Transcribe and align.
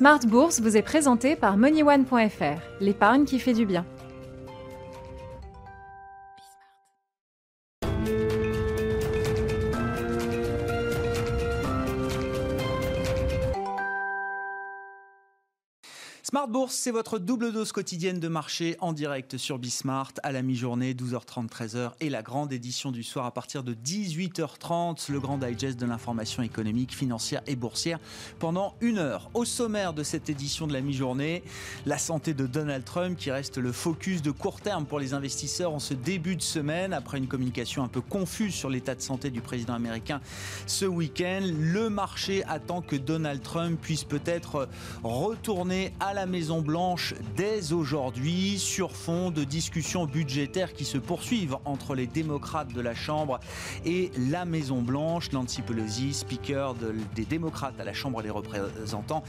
Smart 0.00 0.20
Bourse 0.26 0.62
vous 0.62 0.78
est 0.78 0.82
présenté 0.82 1.36
par 1.36 1.58
MoneyOne.fr, 1.58 2.62
l'épargne 2.80 3.26
qui 3.26 3.38
fait 3.38 3.52
du 3.52 3.66
bien. 3.66 3.84
Smart 16.40 16.48
Bourse, 16.48 16.74
c'est 16.74 16.90
votre 16.90 17.18
double 17.18 17.52
dose 17.52 17.70
quotidienne 17.70 18.18
de 18.18 18.28
marché 18.28 18.78
en 18.80 18.94
direct 18.94 19.36
sur 19.36 19.58
Bismart 19.58 20.12
à 20.22 20.32
la 20.32 20.40
mi-journée, 20.40 20.94
12h30, 20.94 21.50
13h 21.50 21.90
et 22.00 22.08
la 22.08 22.22
grande 22.22 22.50
édition 22.50 22.92
du 22.92 23.02
soir 23.02 23.26
à 23.26 23.30
partir 23.30 23.62
de 23.62 23.74
18h30, 23.74 25.12
le 25.12 25.20
grand 25.20 25.36
digest 25.36 25.78
de 25.78 25.84
l'information 25.84 26.42
économique, 26.42 26.96
financière 26.96 27.42
et 27.46 27.56
boursière 27.56 27.98
pendant 28.38 28.74
une 28.80 28.96
heure. 28.96 29.28
Au 29.34 29.44
sommaire 29.44 29.92
de 29.92 30.02
cette 30.02 30.30
édition 30.30 30.66
de 30.66 30.72
la 30.72 30.80
mi-journée, 30.80 31.42
la 31.84 31.98
santé 31.98 32.32
de 32.32 32.46
Donald 32.46 32.86
Trump 32.86 33.18
qui 33.18 33.30
reste 33.30 33.58
le 33.58 33.70
focus 33.70 34.22
de 34.22 34.30
court 34.30 34.62
terme 34.62 34.86
pour 34.86 34.98
les 34.98 35.12
investisseurs 35.12 35.74
en 35.74 35.78
ce 35.78 35.92
début 35.92 36.36
de 36.36 36.42
semaine 36.42 36.94
après 36.94 37.18
une 37.18 37.28
communication 37.28 37.82
un 37.82 37.88
peu 37.88 38.00
confuse 38.00 38.54
sur 38.54 38.70
l'état 38.70 38.94
de 38.94 39.02
santé 39.02 39.28
du 39.28 39.42
président 39.42 39.74
américain 39.74 40.22
ce 40.66 40.86
week-end. 40.86 41.42
Le 41.60 41.90
marché 41.90 42.44
attend 42.44 42.80
que 42.80 42.96
Donald 42.96 43.42
Trump 43.42 43.78
puisse 43.78 44.04
peut-être 44.04 44.68
retourner 45.02 45.92
à 46.00 46.14
la 46.14 46.29
la 46.30 46.36
Maison 46.38 46.62
Blanche 46.62 47.14
dès 47.36 47.72
aujourd'hui 47.72 48.60
sur 48.60 48.92
fond 48.92 49.32
de 49.32 49.42
discussions 49.42 50.06
budgétaires 50.06 50.74
qui 50.74 50.84
se 50.84 50.96
poursuivent 50.96 51.56
entre 51.64 51.96
les 51.96 52.06
démocrates 52.06 52.72
de 52.72 52.80
la 52.80 52.94
Chambre 52.94 53.40
et 53.84 54.12
la 54.30 54.44
Maison 54.44 54.80
Blanche. 54.80 55.32
Nancy 55.32 55.60
Pelosi, 55.62 56.14
speaker 56.14 56.76
des 57.16 57.24
démocrates 57.24 57.80
à 57.80 57.84
la 57.84 57.92
Chambre 57.92 58.22
des 58.22 58.30
représentants, 58.30 59.24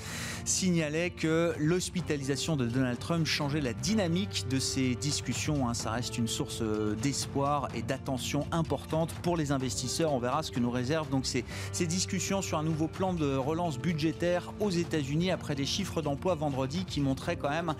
signalait 0.45 1.09
que 1.09 1.55
l'hospitalisation 1.57 2.55
de 2.55 2.67
Donald 2.67 2.99
Trump 2.99 3.25
changeait 3.25 3.61
la 3.61 3.73
dynamique 3.73 4.45
de 4.51 4.59
ces 4.59 4.93
discussions. 4.93 5.67
Hein. 5.67 5.73
Ça 5.73 5.89
reste 5.89 6.19
une 6.19 6.27
source 6.27 6.61
d'espoir 7.01 7.67
et 7.73 7.81
d'attention 7.81 8.45
importante 8.51 9.11
pour 9.23 9.37
les 9.37 9.51
investisseurs. 9.51 10.13
On 10.13 10.19
verra 10.19 10.43
ce 10.43 10.51
que 10.51 10.59
nous 10.59 10.69
réservent 10.69 11.09
donc 11.09 11.25
ces 11.25 11.87
discussions 11.87 12.43
sur 12.43 12.59
un 12.59 12.63
nouveau 12.63 12.87
plan 12.87 13.15
de 13.15 13.35
relance 13.35 13.79
budgétaire 13.79 14.53
aux 14.59 14.69
États-Unis 14.69 15.31
après 15.31 15.55
des 15.55 15.65
chiffres 15.65 16.03
d'emploi 16.03 16.35
vendredi 16.35 16.85
qui 16.91 16.99
montrait 17.01 17.37
quand 17.37 17.49
même 17.49 17.73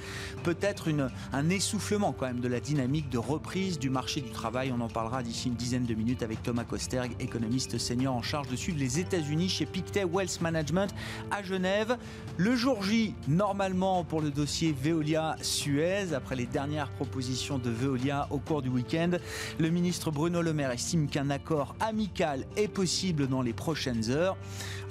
peut-être 0.44 0.90
un 1.34 1.50
essoufflement 1.50 2.14
quand 2.14 2.26
même 2.26 2.40
de 2.40 2.48
la 2.48 2.60
dynamique 2.60 3.10
de 3.10 3.18
reprise 3.18 3.78
du 3.78 3.90
marché 3.90 4.22
du 4.22 4.32
travail. 4.32 4.74
On 4.76 4.82
en 4.82 4.88
parlera 4.88 5.22
d'ici 5.22 5.50
une 5.50 5.56
dizaine 5.56 5.86
de 5.86 5.94
minutes 5.94 6.24
avec 6.24 6.42
Thomas 6.42 6.64
Kosterg, 6.64 7.12
économiste 7.20 7.78
senior 7.78 8.16
en 8.16 8.22
charge 8.22 8.48
de 8.48 8.56
suivre 8.56 8.80
les 8.80 9.00
États-Unis 9.00 9.50
chez 9.50 9.66
Pictet 9.66 10.06
Wealth 10.06 10.40
Management 10.42 10.94
à 11.30 11.44
Genève. 11.44 11.98
Le 12.38 12.56
jour 12.56 12.82
J, 12.84 13.14
normalement 13.28 14.04
pour 14.06 14.22
le 14.22 14.32
dossier 14.32 14.74
Veolia 14.82 15.36
Suez, 15.42 16.14
après 16.14 16.36
les 16.36 16.46
dernières 16.46 16.90
propositions 16.92 17.58
de 17.58 17.70
Veolia 17.70 18.28
au 18.32 18.40
cours 18.40 18.62
du 18.62 18.70
week-end, 18.70 19.12
le 19.60 19.70
ministre 19.70 20.10
Bruno 20.10 20.42
Le 20.42 20.54
Maire 20.54 20.72
estime 20.72 21.10
qu'un 21.10 21.30
accord 21.30 21.76
amical 21.82 22.46
est 22.56 22.70
possible 22.70 23.28
dans 23.28 23.42
les 23.42 23.54
prochaines 23.54 24.10
heures. 24.10 24.38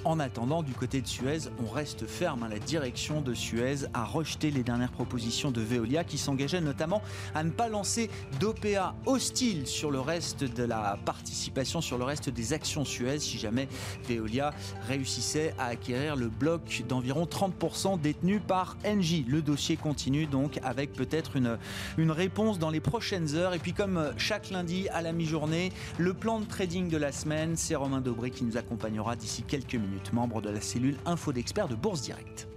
En 0.03 0.19
attendant, 0.19 0.63
du 0.63 0.73
côté 0.73 0.99
de 0.99 1.07
Suez, 1.07 1.41
on 1.63 1.69
reste 1.69 2.07
ferme. 2.07 2.41
à 2.41 2.49
La 2.49 2.57
direction 2.57 3.21
de 3.21 3.35
Suez 3.35 3.85
a 3.93 4.03
rejeté 4.03 4.49
les 4.49 4.63
dernières 4.63 4.91
propositions 4.91 5.51
de 5.51 5.61
Veolia 5.61 6.03
qui 6.03 6.17
s'engageait 6.17 6.59
notamment 6.59 7.03
à 7.35 7.43
ne 7.43 7.51
pas 7.51 7.69
lancer 7.69 8.09
d'OPA 8.39 8.95
hostile 9.05 9.67
sur 9.67 9.91
le 9.91 9.99
reste 9.99 10.43
de 10.43 10.63
la 10.63 10.97
participation, 11.05 11.81
sur 11.81 11.99
le 11.99 12.03
reste 12.03 12.29
des 12.29 12.51
actions 12.51 12.83
Suez 12.83 13.19
si 13.19 13.37
jamais 13.37 13.67
Veolia 14.09 14.55
réussissait 14.87 15.53
à 15.59 15.65
acquérir 15.65 16.15
le 16.15 16.29
bloc 16.29 16.81
d'environ 16.89 17.25
30% 17.25 18.01
détenu 18.01 18.39
par 18.39 18.77
Engie. 18.83 19.23
Le 19.27 19.43
dossier 19.43 19.77
continue 19.77 20.25
donc 20.25 20.59
avec 20.63 20.93
peut-être 20.93 21.35
une, 21.35 21.59
une 21.99 22.11
réponse 22.11 22.57
dans 22.57 22.71
les 22.71 22.81
prochaines 22.81 23.35
heures. 23.35 23.53
Et 23.53 23.59
puis 23.59 23.73
comme 23.73 24.13
chaque 24.17 24.49
lundi 24.49 24.89
à 24.89 25.03
la 25.03 25.11
mi-journée, 25.11 25.71
le 25.99 26.15
plan 26.15 26.39
de 26.39 26.45
trading 26.45 26.89
de 26.89 26.97
la 26.97 27.11
semaine, 27.11 27.55
c'est 27.55 27.75
Romain 27.75 28.01
Dobré 28.01 28.31
qui 28.31 28.43
nous 28.43 28.57
accompagnera 28.57 29.15
d'ici 29.15 29.43
quelques 29.43 29.75
minutes 29.75 29.90
membre 30.13 30.41
de 30.41 30.49
la 30.49 30.61
cellule 30.61 30.97
Info 31.05 31.31
d'experts 31.33 31.67
de 31.67 31.75
Bourse 31.75 32.01
Direct. 32.01 32.47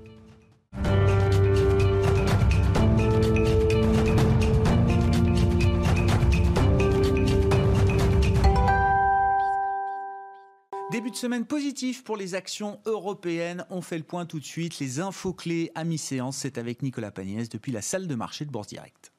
Début 10.90 11.10
de 11.10 11.16
semaine 11.16 11.44
positif 11.44 12.04
pour 12.04 12.16
les 12.16 12.34
actions 12.34 12.80
européennes. 12.86 13.66
On 13.68 13.82
fait 13.82 13.98
le 13.98 14.04
point 14.04 14.26
tout 14.26 14.38
de 14.38 14.44
suite. 14.44 14.78
Les 14.78 15.00
infos 15.00 15.32
clés 15.32 15.72
à 15.74 15.82
mi-séance, 15.82 16.36
c'est 16.36 16.56
avec 16.56 16.82
Nicolas 16.82 17.10
Pagnès 17.10 17.48
depuis 17.48 17.72
la 17.72 17.82
salle 17.82 18.06
de 18.06 18.14
marché 18.14 18.44
de 18.44 18.50
Bourse 18.50 18.68
Direct. 18.68 19.13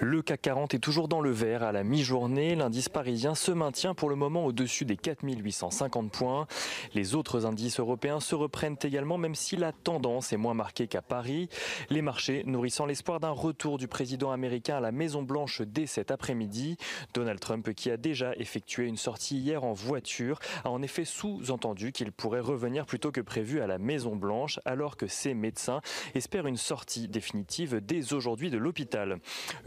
Le 0.00 0.22
CAC 0.22 0.42
40 0.42 0.74
est 0.74 0.78
toujours 0.78 1.08
dans 1.08 1.20
le 1.20 1.30
vert 1.30 1.62
à 1.62 1.72
la 1.72 1.84
mi-journée. 1.84 2.54
L'indice 2.54 2.88
parisien 2.88 3.34
se 3.34 3.52
maintient 3.52 3.94
pour 3.94 4.08
le 4.08 4.16
moment 4.16 4.44
au-dessus 4.44 4.84
des 4.84 4.96
4850 4.96 6.12
points. 6.12 6.46
Les 6.94 7.14
autres 7.14 7.46
indices 7.46 7.80
européens 7.80 8.20
se 8.20 8.34
reprennent 8.34 8.76
également, 8.82 9.18
même 9.18 9.34
si 9.34 9.56
la 9.56 9.72
tendance 9.72 10.32
est 10.32 10.36
moins 10.36 10.54
marquée 10.54 10.86
qu'à 10.86 11.02
Paris. 11.02 11.48
Les 11.90 12.02
marchés 12.02 12.44
nourrissant 12.46 12.86
l'espoir 12.86 13.20
d'un 13.20 13.30
retour 13.30 13.78
du 13.78 13.88
président 13.88 14.30
américain 14.30 14.76
à 14.76 14.80
la 14.80 14.92
Maison-Blanche 14.92 15.62
dès 15.62 15.86
cet 15.86 16.10
après-midi. 16.10 16.76
Donald 17.14 17.40
Trump, 17.40 17.72
qui 17.74 17.90
a 17.90 17.96
déjà 17.96 18.34
effectué 18.36 18.86
une 18.86 18.96
sortie 18.96 19.38
hier 19.38 19.64
en 19.64 19.72
voiture, 19.72 20.38
a 20.64 20.70
en 20.70 20.82
effet 20.82 21.04
sous-entendu 21.04 21.92
qu'il 21.92 22.12
pourrait 22.12 22.40
revenir 22.40 22.86
plus 22.86 22.98
tôt 22.98 23.12
que 23.12 23.20
prévu 23.20 23.60
à 23.60 23.66
la 23.66 23.78
Maison-Blanche, 23.78 24.60
alors 24.64 24.96
que 24.96 25.06
ses 25.06 25.34
médecins 25.34 25.80
espèrent 26.14 26.46
une 26.46 26.56
sortie 26.56 27.08
définitive 27.08 27.80
dès 27.80 28.12
aujourd'hui 28.12 28.50
de 28.50 28.58
l'hôpital. 28.58 29.18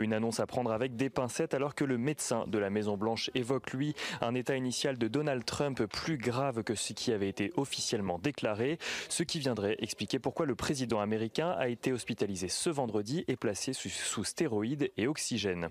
Une 0.01 0.13
annonce 0.13 0.39
à 0.39 0.47
prendre 0.47 0.71
avec 0.71 0.95
des 0.95 1.11
pincettes 1.11 1.53
alors 1.53 1.75
que 1.75 1.85
le 1.85 1.99
médecin 1.99 2.45
de 2.47 2.57
la 2.57 2.71
Maison 2.71 2.97
Blanche 2.97 3.29
évoque 3.35 3.71
lui 3.71 3.93
un 4.19 4.33
état 4.33 4.57
initial 4.57 4.97
de 4.97 5.07
Donald 5.07 5.45
Trump 5.45 5.85
plus 5.85 6.17
grave 6.17 6.63
que 6.63 6.73
ce 6.73 6.93
qui 6.93 7.11
avait 7.11 7.29
été 7.29 7.51
officiellement 7.55 8.17
déclaré, 8.17 8.79
ce 9.09 9.21
qui 9.21 9.37
viendrait 9.37 9.75
expliquer 9.79 10.17
pourquoi 10.17 10.47
le 10.47 10.55
président 10.55 10.99
américain 10.99 11.51
a 11.51 11.67
été 11.67 11.93
hospitalisé 11.93 12.47
ce 12.47 12.71
vendredi 12.71 13.23
et 13.27 13.35
placé 13.35 13.73
sous, 13.73 14.23
stéroïdes 14.23 14.91
et 14.97 15.05
oxygène. 15.05 15.69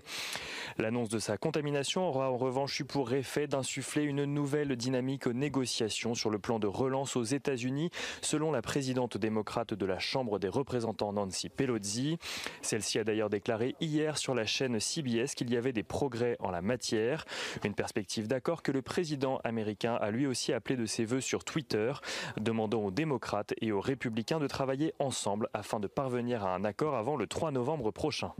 L'annonce 0.77 1.09
de 1.09 1.19
sa 1.19 1.37
contamination 1.37 2.07
aura 2.07 2.31
en 2.31 2.37
revanche 2.37 2.79
eu 2.79 2.85
pour 2.85 3.11
effet 3.11 3.47
d'insuffler 3.47 4.03
une 4.03 4.23
nouvelle 4.23 4.77
dynamique 4.77 5.27
aux 5.27 5.33
négociations 5.33 6.15
sur 6.15 6.29
le 6.29 6.39
plan 6.39 6.57
de 6.57 6.67
relance 6.67 7.17
aux 7.17 7.23
États-Unis, 7.23 7.89
selon 8.21 8.51
la 8.51 8.61
présidente 8.61 9.17
démocrate 9.17 9.73
de 9.73 9.85
la 9.85 9.99
Chambre 9.99 10.39
des 10.39 10.47
représentants 10.47 11.11
Nancy 11.11 11.49
Pelosi. 11.49 12.17
Celle-ci 12.61 12.97
a 12.97 13.03
d'ailleurs 13.03 13.29
déclaré 13.29 13.75
hier 13.81 14.17
sur 14.21 14.35
la 14.35 14.45
chaîne 14.45 14.79
CBS 14.79 15.33
qu'il 15.35 15.51
y 15.51 15.57
avait 15.57 15.73
des 15.73 15.83
progrès 15.83 16.37
en 16.39 16.51
la 16.51 16.61
matière. 16.61 17.25
Une 17.65 17.73
perspective 17.73 18.27
d'accord 18.27 18.61
que 18.61 18.71
le 18.71 18.83
président 18.83 19.41
américain 19.43 19.95
a 19.95 20.11
lui 20.11 20.27
aussi 20.27 20.53
appelé 20.53 20.77
de 20.77 20.85
ses 20.85 21.05
voeux 21.05 21.21
sur 21.21 21.43
Twitter, 21.43 21.91
demandant 22.39 22.83
aux 22.83 22.91
démocrates 22.91 23.53
et 23.59 23.71
aux 23.71 23.81
républicains 23.81 24.39
de 24.39 24.47
travailler 24.47 24.93
ensemble 24.99 25.49
afin 25.53 25.79
de 25.79 25.87
parvenir 25.87 26.45
à 26.45 26.53
un 26.53 26.63
accord 26.63 26.95
avant 26.95 27.15
le 27.15 27.25
3 27.25 27.51
novembre 27.51 27.89
prochain. 27.91 28.31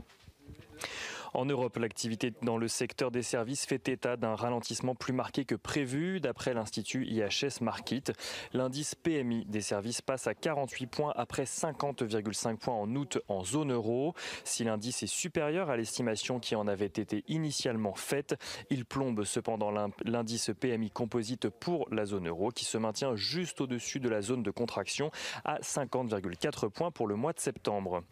En 1.34 1.46
Europe, 1.46 1.78
l'activité 1.78 2.32
dans 2.42 2.58
le 2.58 2.68
secteur 2.68 3.10
des 3.10 3.22
services 3.22 3.64
fait 3.64 3.88
état 3.88 4.16
d'un 4.18 4.34
ralentissement 4.34 4.94
plus 4.94 5.14
marqué 5.14 5.46
que 5.46 5.54
prévu. 5.54 6.20
D'après 6.20 6.52
l'Institut 6.52 7.06
IHS 7.06 7.62
Market, 7.62 8.12
l'indice 8.52 8.94
PMI 8.94 9.46
des 9.46 9.62
services 9.62 10.02
passe 10.02 10.26
à 10.26 10.34
48 10.34 10.86
points 10.88 11.12
après 11.16 11.44
50,5 11.44 12.56
points 12.58 12.74
en 12.74 12.94
août 12.94 13.18
en 13.28 13.44
zone 13.44 13.72
euro. 13.72 14.14
Si 14.44 14.64
l'indice 14.64 15.02
est 15.02 15.06
supérieur 15.06 15.70
à 15.70 15.76
l'estimation 15.78 16.38
qui 16.38 16.54
en 16.54 16.66
avait 16.66 16.84
été 16.86 17.24
initialement 17.28 17.94
faite, 17.94 18.34
il 18.68 18.84
plombe 18.84 19.24
cependant 19.24 19.70
l'indice 20.04 20.50
PMI 20.60 20.90
composite 20.90 21.48
pour 21.48 21.88
la 21.90 22.04
zone 22.04 22.28
euro 22.28 22.50
qui 22.50 22.66
se 22.66 22.76
maintient 22.76 23.16
juste 23.16 23.62
au-dessus 23.62 24.00
de 24.00 24.10
la 24.10 24.20
zone 24.20 24.42
de 24.42 24.50
contraction 24.50 25.10
à 25.46 25.60
50,4 25.60 26.68
points 26.68 26.90
pour 26.90 27.06
le 27.06 27.16
mois 27.16 27.32
de 27.32 27.40
septembre. 27.40 28.02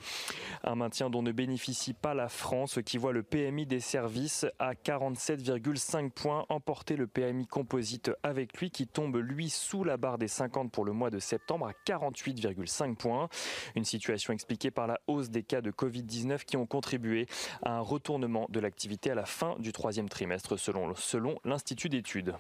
Un 0.65 0.75
maintien 0.75 1.11
dont 1.11 1.23
ne 1.23 1.33
bénéficie 1.33 1.93
pas 1.93 2.15
la 2.15 2.31
France 2.31 2.79
qui 2.85 2.97
voit 2.97 3.10
le 3.13 3.23
PMI 3.23 3.67
des 3.67 3.81
services 3.81 4.47
à 4.59 4.75
47,5 4.75 6.11
points, 6.11 6.47
emporter 6.49 6.97
le 6.97 7.07
PMI 7.07 7.47
composite 7.47 8.11
avec 8.23 8.59
lui 8.59 8.71
qui 8.71 8.87
tombe 8.87 9.17
lui 9.17 9.51
sous 9.51 9.85
la 9.85 9.97
barre 9.97 10.19
des 10.19 10.29
50 10.29 10.71
pour 10.71 10.85
le 10.85 10.93
mois 10.93 11.11
de 11.11 11.19
septembre 11.19 11.67
à 11.67 11.73
48,5 11.87 12.97
points. 12.97 13.29
Une 13.75 13.85
situation 13.85 14.33
expliquée 14.33 14.71
par 14.71 14.87
la 14.87 15.01
hausse 15.07 15.31
des 15.31 15.43
cas 15.43 15.61
de 15.61 15.71
Covid-19 15.71 16.45
qui 16.45 16.57
ont 16.57 16.67
contribué 16.67 17.27
à 17.63 17.77
un 17.77 17.81
retournement 17.81 18.47
de 18.51 18.61
l'activité 18.61 19.11
à 19.11 19.15
la 19.15 19.27
fin 19.27 19.57
du 19.59 19.73
troisième 19.73 20.09
trimestre 20.09 20.59
selon 20.59 21.39
l'Institut 21.45 21.89
d'études. 21.89 22.35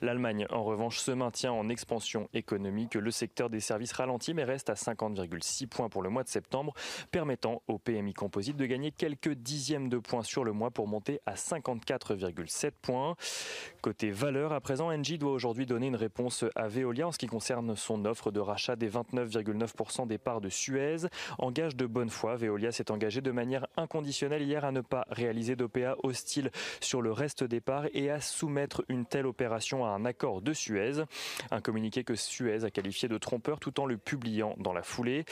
L'Allemagne, 0.00 0.46
en 0.50 0.64
revanche, 0.64 0.98
se 0.98 1.10
maintient 1.10 1.52
en 1.52 1.68
expansion 1.68 2.28
économique. 2.34 2.94
Le 2.94 3.10
secteur 3.10 3.50
des 3.50 3.60
services 3.60 3.92
ralentit 3.92 4.34
mais 4.34 4.44
reste 4.44 4.70
à 4.70 4.74
50,6 4.74 5.66
points 5.66 5.88
pour 5.88 6.02
le 6.02 6.10
mois 6.10 6.22
de 6.22 6.28
septembre, 6.28 6.72
permettant 7.10 7.62
au 7.68 7.78
PMI 7.78 8.14
composite 8.14 8.56
de 8.56 8.66
gagner 8.66 8.90
quelques 8.90 9.32
dixièmes 9.32 9.88
de 9.88 9.98
points 9.98 10.22
sur 10.22 10.44
le 10.44 10.52
mois 10.52 10.70
pour 10.70 10.88
monter 10.88 11.20
à 11.26 11.34
54,7 11.34 12.70
points. 12.82 13.16
Côté 13.82 14.10
valeur, 14.10 14.52
à 14.52 14.60
présent, 14.60 14.90
Engie 14.90 15.18
doit 15.18 15.32
aujourd'hui 15.32 15.66
donner 15.66 15.88
une 15.88 15.96
réponse 15.96 16.44
à 16.54 16.68
Veolia 16.68 17.08
en 17.08 17.12
ce 17.12 17.18
qui 17.18 17.26
concerne 17.26 17.74
son 17.76 18.04
offre 18.04 18.30
de 18.30 18.40
rachat 18.40 18.76
des 18.76 18.90
29,9% 18.90 20.06
des 20.06 20.18
parts 20.18 20.40
de 20.40 20.48
Suez. 20.48 21.08
En 21.38 21.50
gage 21.50 21.76
de 21.76 21.86
bonne 21.86 22.10
foi, 22.10 22.36
Veolia 22.36 22.72
s'est 22.72 22.90
engagé 22.90 23.20
de 23.20 23.30
manière 23.30 23.66
inconditionnelle 23.76 24.42
hier 24.42 24.64
à 24.64 24.72
ne 24.72 24.80
pas 24.80 25.06
réaliser 25.10 25.56
d'OPA 25.56 25.96
hostile 26.02 26.50
sur 26.80 27.02
le 27.02 27.12
reste 27.12 27.44
des 27.44 27.60
parts 27.60 27.86
et 27.92 28.10
à 28.10 28.20
soumettre 28.20 28.84
une 28.88 29.06
telle 29.06 29.26
opération 29.26 29.55
à 29.84 29.88
un 29.88 30.04
accord 30.04 30.42
de 30.42 30.52
Suez. 30.52 31.04
Un 31.50 31.60
communiqué 31.60 32.04
que 32.04 32.14
Suez 32.14 32.64
a 32.64 32.70
qualifié 32.70 33.08
de 33.08 33.18
trompeur 33.18 33.58
tout 33.58 33.80
en 33.80 33.86
le 33.86 33.96
publiant 33.96 34.54
dans 34.58 34.72
la 34.72 34.82
foulée. 34.82 35.24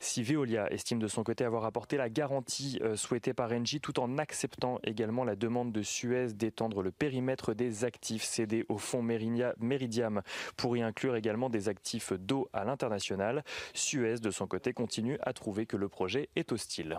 Si 0.00 0.22
Veolia 0.22 0.72
estime 0.72 0.98
de 0.98 1.08
son 1.08 1.22
côté 1.22 1.44
avoir 1.44 1.64
apporté 1.64 1.96
la 1.96 2.08
garantie 2.08 2.78
euh, 2.82 2.96
souhaitée 2.96 3.34
par 3.34 3.52
Engie 3.52 3.80
tout 3.80 4.00
en 4.00 4.18
acceptant 4.18 4.80
également 4.84 5.24
la 5.24 5.36
demande 5.36 5.72
de 5.72 5.82
Suez 5.82 6.32
d'étendre 6.32 6.82
le 6.82 6.90
périmètre 6.90 7.54
des 7.54 7.84
actifs 7.84 8.24
cédés 8.24 8.64
au 8.68 8.78
fonds 8.78 9.02
Meridiam 9.02 10.22
pour 10.56 10.76
y 10.76 10.82
inclure 10.82 11.16
également 11.16 11.50
des 11.50 11.68
actifs 11.68 12.12
d'eau 12.12 12.48
à 12.52 12.64
l'international, 12.64 13.44
Suez 13.74 14.16
de 14.20 14.30
son 14.30 14.46
côté 14.46 14.72
continue 14.72 15.18
à 15.22 15.32
trouver 15.32 15.66
que 15.66 15.76
le 15.76 15.88
projet 15.88 16.28
est 16.36 16.52
hostile. 16.52 16.98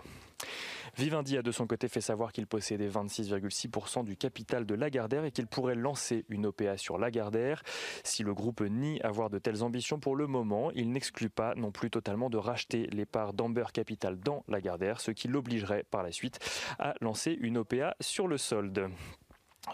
Vivendi 0.98 1.38
a 1.38 1.42
de 1.42 1.52
son 1.52 1.68
côté 1.68 1.86
fait 1.86 2.00
savoir 2.00 2.32
qu'il 2.32 2.48
possédait 2.48 2.88
26,6% 2.88 4.04
du 4.04 4.16
capital 4.16 4.66
de 4.66 4.74
Lagardère 4.74 5.24
et 5.24 5.30
qu'il 5.30 5.46
pourrait 5.46 5.76
lancer 5.76 6.24
une 6.28 6.46
OPA 6.46 6.76
sur 6.76 6.98
Lagardère. 6.98 7.62
Si 8.02 8.24
le 8.24 8.34
groupe 8.34 8.62
nie 8.62 9.00
avoir 9.02 9.30
de 9.30 9.38
telles 9.38 9.62
ambitions 9.62 10.00
pour 10.00 10.16
le 10.16 10.26
moment, 10.26 10.72
il 10.72 10.90
n'exclut 10.90 11.30
pas 11.30 11.54
non 11.54 11.70
plus 11.70 11.88
totalement 11.88 12.30
de 12.30 12.36
racheter 12.36 12.88
les 12.90 13.06
parts 13.06 13.32
d'Amber 13.32 13.66
Capital 13.72 14.18
dans 14.18 14.42
Lagardère, 14.48 15.00
ce 15.00 15.12
qui 15.12 15.28
l'obligerait 15.28 15.84
par 15.88 16.02
la 16.02 16.10
suite 16.10 16.40
à 16.80 16.94
lancer 17.00 17.38
une 17.40 17.58
OPA 17.58 17.94
sur 18.00 18.26
le 18.26 18.36
solde. 18.36 18.90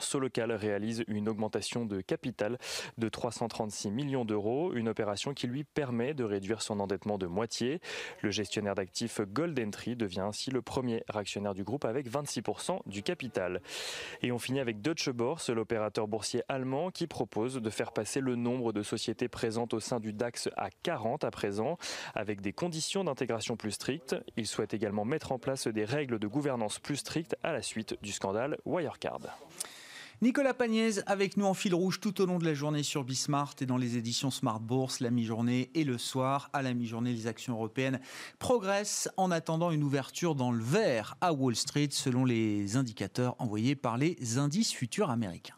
Solocal 0.00 0.52
réalise 0.52 1.05
une 1.08 1.29
augmentation 1.29 1.85
de 1.85 2.00
capital 2.00 2.58
de 2.99 3.08
336 3.08 3.91
millions 3.91 4.25
d'euros, 4.25 4.73
une 4.75 4.88
opération 4.88 5.35
qui 5.35 5.46
lui 5.46 5.64
permet 5.64 6.14
de 6.14 6.25
réduire 6.25 6.62
son 6.62 6.81
endettement 6.81 7.19
de 7.19 7.26
moitié. 7.26 7.81
Le 8.23 8.31
gestionnaire 8.31 8.75
d'actifs 8.75 9.20
Golden 9.20 9.70
Tree 9.70 9.96
devient 9.96 10.20
ainsi 10.20 10.50
le 10.50 10.62
premier 10.62 11.02
actionnaire 11.08 11.55
du 11.55 11.64
groupe 11.64 11.85
avec 11.85 12.11
26% 12.11 12.81
du 12.87 13.02
capital. 13.02 13.61
Et 14.23 14.32
on 14.32 14.38
finit 14.38 14.61
avec 14.61 14.81
Deutsche 14.81 15.11
Börse, 15.11 15.50
l'opérateur 15.50 16.08
boursier 16.08 16.43
allemand 16.49 16.90
qui 16.90 17.06
propose 17.06 17.56
de 17.56 17.70
faire 17.70 17.93
passer 17.93 18.20
le 18.20 18.37
nombre 18.37 18.73
de 18.73 18.82
sociétés 18.82 19.29
présentes 19.29 19.75
au 19.75 19.81
sein 19.81 20.00
du 20.00 20.12
DAX 20.12 20.49
à 20.56 20.70
40 20.82 21.25
à 21.25 21.31
présent, 21.31 21.79
avec 22.14 22.40
des 22.40 22.52
conditions 22.52 23.05
d'intégration 23.05 23.56
plus 23.56 23.73
strictes. 23.73 24.17
Il 24.37 24.47
souhaite 24.47 24.75
également 24.75 25.05
mettre 25.05 25.32
en 25.32 25.38
place 25.38 25.67
des 25.69 25.85
règles 25.85 26.19
de 26.19 26.26
gouvernance 26.26 26.79
plus 26.79 26.97
strictes 26.97 27.37
à 27.43 27.52
la 27.52 27.62
suite 27.62 27.97
du 28.02 28.12
scandale 28.12 28.58
Wirecard. 28.64 29.20
Nicolas 30.22 30.55
Pagnès 30.55 31.02
avec 31.06 31.37
nous 31.37 31.44
en 31.44 31.55
fil 31.55 31.75
rouge 31.75 32.00
tout 32.00 32.20
au 32.20 32.26
long 32.26 32.38
de 32.38 32.44
la 32.44 32.55
journée 32.55 32.82
sur 32.82 33.05
Bismart 33.05 33.55
et 33.61 33.66
dans 33.66 33.76
les 33.76 33.96
éditions 33.96 34.31
Smart 34.31 34.61
Bourse, 34.61 35.00
la 35.00 35.11
mi-journée 35.11 35.70
et 35.75 35.84
le 35.84 35.99
soir. 35.99 36.50
À 36.52 36.62
la 36.62 36.72
mi-journée, 36.72 37.12
les 37.12 37.26
actions 37.26 37.55
européennes 37.55 38.00
progressent 38.38 39.08
en 39.16 39.31
attendant 39.31 39.70
une 39.70 39.82
ouverture 39.82 40.34
dans 40.34 40.52
le 40.52 40.62
vert 40.62 41.16
à 41.20 41.32
Wall 41.32 41.56
Street 41.56 41.88
selon 41.90 42.25
les 42.25 42.76
indicateurs 42.76 43.34
envoyés 43.38 43.75
par 43.75 43.99
les 43.99 44.38
indices 44.38 44.72
futurs 44.72 45.11
américains. 45.11 45.56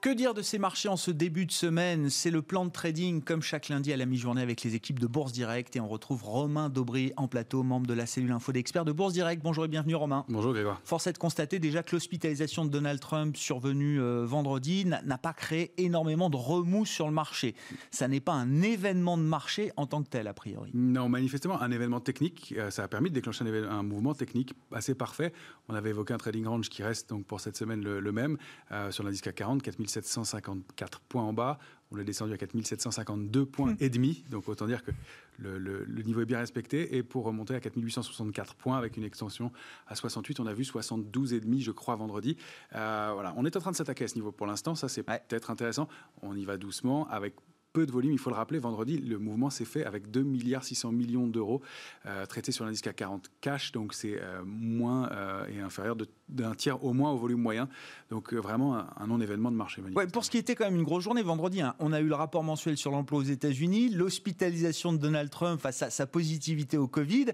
Que 0.00 0.08
dire 0.08 0.32
de 0.32 0.40
ces 0.40 0.58
marchés 0.58 0.88
en 0.88 0.96
ce 0.96 1.10
début 1.10 1.44
de 1.44 1.52
semaine? 1.52 2.08
C'est 2.08 2.30
le 2.30 2.40
plan 2.40 2.64
de 2.64 2.70
trading 2.70 3.20
comme 3.20 3.42
chaque 3.42 3.68
lundi 3.68 3.92
à 3.92 3.98
la 3.98 4.06
mi-journée 4.06 4.40
avec 4.40 4.62
les 4.62 4.74
équipes 4.74 4.98
de 4.98 5.06
Bourse 5.06 5.30
Direct 5.30 5.76
et 5.76 5.80
on 5.80 5.88
retrouve 5.88 6.24
Romain 6.24 6.70
Daubry 6.70 7.12
en 7.18 7.28
plateau, 7.28 7.62
membre 7.62 7.86
de 7.86 7.92
la 7.92 8.06
cellule 8.06 8.32
info 8.32 8.50
d'experts 8.50 8.86
de 8.86 8.92
Bourse 8.92 9.12
Direct. 9.12 9.42
Bonjour 9.42 9.66
et 9.66 9.68
bienvenue 9.68 9.96
Romain. 9.96 10.24
Bonjour 10.30 10.54
Grégoire. 10.54 10.80
Force 10.84 11.06
est 11.06 11.12
de 11.12 11.18
constater 11.18 11.58
déjà 11.58 11.82
que 11.82 11.94
l'hospitalisation 11.94 12.64
de 12.64 12.70
Donald 12.70 12.98
Trump 12.98 13.36
survenue 13.36 14.00
euh, 14.00 14.24
vendredi 14.24 14.86
n'a 14.86 15.18
pas 15.18 15.34
créé 15.34 15.74
énormément 15.76 16.30
de 16.30 16.36
remous 16.38 16.86
sur 16.86 17.06
le 17.06 17.12
marché. 17.12 17.54
Ça 17.90 18.08
n'est 18.08 18.20
pas 18.20 18.32
un 18.32 18.62
événement 18.62 19.18
de 19.18 19.22
marché 19.22 19.70
en 19.76 19.84
tant 19.84 20.02
que 20.02 20.08
tel 20.08 20.28
a 20.28 20.32
priori. 20.32 20.70
Non, 20.72 21.10
manifestement 21.10 21.60
un 21.60 21.70
événement 21.70 22.00
technique. 22.00 22.54
Euh, 22.56 22.70
ça 22.70 22.84
a 22.84 22.88
permis 22.88 23.10
de 23.10 23.14
déclencher 23.14 23.44
un, 23.44 23.82
mouvement 23.82 24.14
technique 24.14 24.54
assez 24.72 24.94
parfait. 24.94 25.34
On 25.68 25.74
avait 25.74 25.90
évoqué 25.90 26.14
un 26.14 26.18
trading 26.18 26.46
range 26.46 26.70
qui 26.70 26.82
reste 26.82 27.10
donc 27.10 27.26
pour 27.26 27.38
cette 27.42 27.58
semaine 27.58 27.82
le, 27.82 28.12
même 28.12 28.38
euh, 28.72 28.90
sur 28.90 29.04
l'indice 29.04 29.20
CAC 29.20 29.34
40, 29.34 29.60
4000 29.60 29.89
754 29.90 31.00
points 31.00 31.22
en 31.22 31.32
bas. 31.32 31.58
On 31.92 31.98
est 31.98 32.04
descendu 32.04 32.32
à 32.32 32.36
4752 32.36 33.46
points 33.46 33.72
hmm. 33.72 33.76
et 33.80 33.90
demi. 33.90 34.24
Donc 34.30 34.48
autant 34.48 34.66
dire 34.66 34.84
que 34.84 34.92
le, 35.38 36.02
niveau 36.04 36.20
est 36.20 36.26
bien 36.26 36.38
respecté. 36.38 36.96
Et 36.96 37.02
pour 37.02 37.24
remonter 37.24 37.54
à 37.54 37.60
4864 37.60 38.54
points 38.54 38.78
avec 38.78 38.96
une 38.96 39.04
extension 39.04 39.50
à 39.88 39.94
68, 39.94 40.40
on 40.40 40.46
a 40.46 40.54
vu 40.54 40.64
72 40.64 41.32
et 41.32 41.40
demi, 41.40 41.60
je 41.60 41.72
crois, 41.72 41.96
vendredi. 41.96 42.36
Euh, 42.74 43.10
voilà, 43.14 43.34
on 43.36 43.44
est 43.44 43.56
en 43.56 43.60
train 43.60 43.72
de 43.72 43.76
s'attaquer 43.76 44.04
à 44.04 44.08
ce 44.08 44.14
niveau 44.14 44.32
pour 44.32 44.46
l'instant. 44.46 44.74
Ça, 44.74 44.88
c'est 44.88 45.02
peut-être 45.02 45.50
intéressant. 45.50 45.88
On 46.22 46.36
y 46.36 46.44
va 46.44 46.56
doucement 46.56 47.08
avec 47.08 47.34
peu 47.72 47.86
de 47.86 47.92
volume. 47.92 48.12
Il 48.12 48.18
faut 48.18 48.30
le 48.30 48.36
rappeler, 48.36 48.58
vendredi, 48.58 48.98
le 48.98 49.18
mouvement 49.18 49.50
s'est 49.50 49.64
fait 49.64 49.84
avec 49.84 50.10
2 50.10 50.22
milliards 50.22 50.64
600 50.64 50.92
millions 50.92 51.26
d'euros 51.26 51.62
euh, 52.06 52.26
traités 52.26 52.52
sur 52.52 52.64
l'indice 52.64 52.80
CAC 52.80 52.96
40 52.96 53.30
cash, 53.40 53.72
donc 53.72 53.94
c'est 53.94 54.20
euh, 54.20 54.42
moins 54.44 55.10
euh, 55.12 55.46
et 55.48 55.60
inférieur 55.60 55.96
d'un 56.28 56.54
tiers 56.54 56.84
au 56.84 56.92
moins 56.92 57.12
au 57.12 57.16
volume 57.16 57.40
moyen. 57.40 57.68
Donc 58.10 58.34
vraiment 58.34 58.76
un, 58.76 59.06
non-événement 59.06 59.50
de 59.50 59.56
marché. 59.56 59.82
Ouais, 59.94 60.06
pour 60.06 60.24
ce 60.24 60.30
qui 60.30 60.38
était 60.38 60.54
quand 60.54 60.64
même 60.64 60.76
une 60.76 60.84
grosse 60.84 61.04
journée 61.04 61.22
vendredi, 61.22 61.60
hein, 61.60 61.74
on 61.78 61.92
a 61.92 62.00
eu 62.00 62.08
le 62.08 62.14
rapport 62.14 62.42
mensuel 62.42 62.76
sur 62.76 62.90
l'emploi 62.90 63.18
aux 63.18 63.24
États-Unis, 63.24 63.90
l'hospitalisation 63.90 64.92
de 64.92 64.98
Donald 64.98 65.30
Trump 65.30 65.60
face 65.60 65.82
à 65.82 65.90
sa 65.90 66.06
positivité 66.06 66.76
au 66.76 66.88
Covid. 66.88 67.26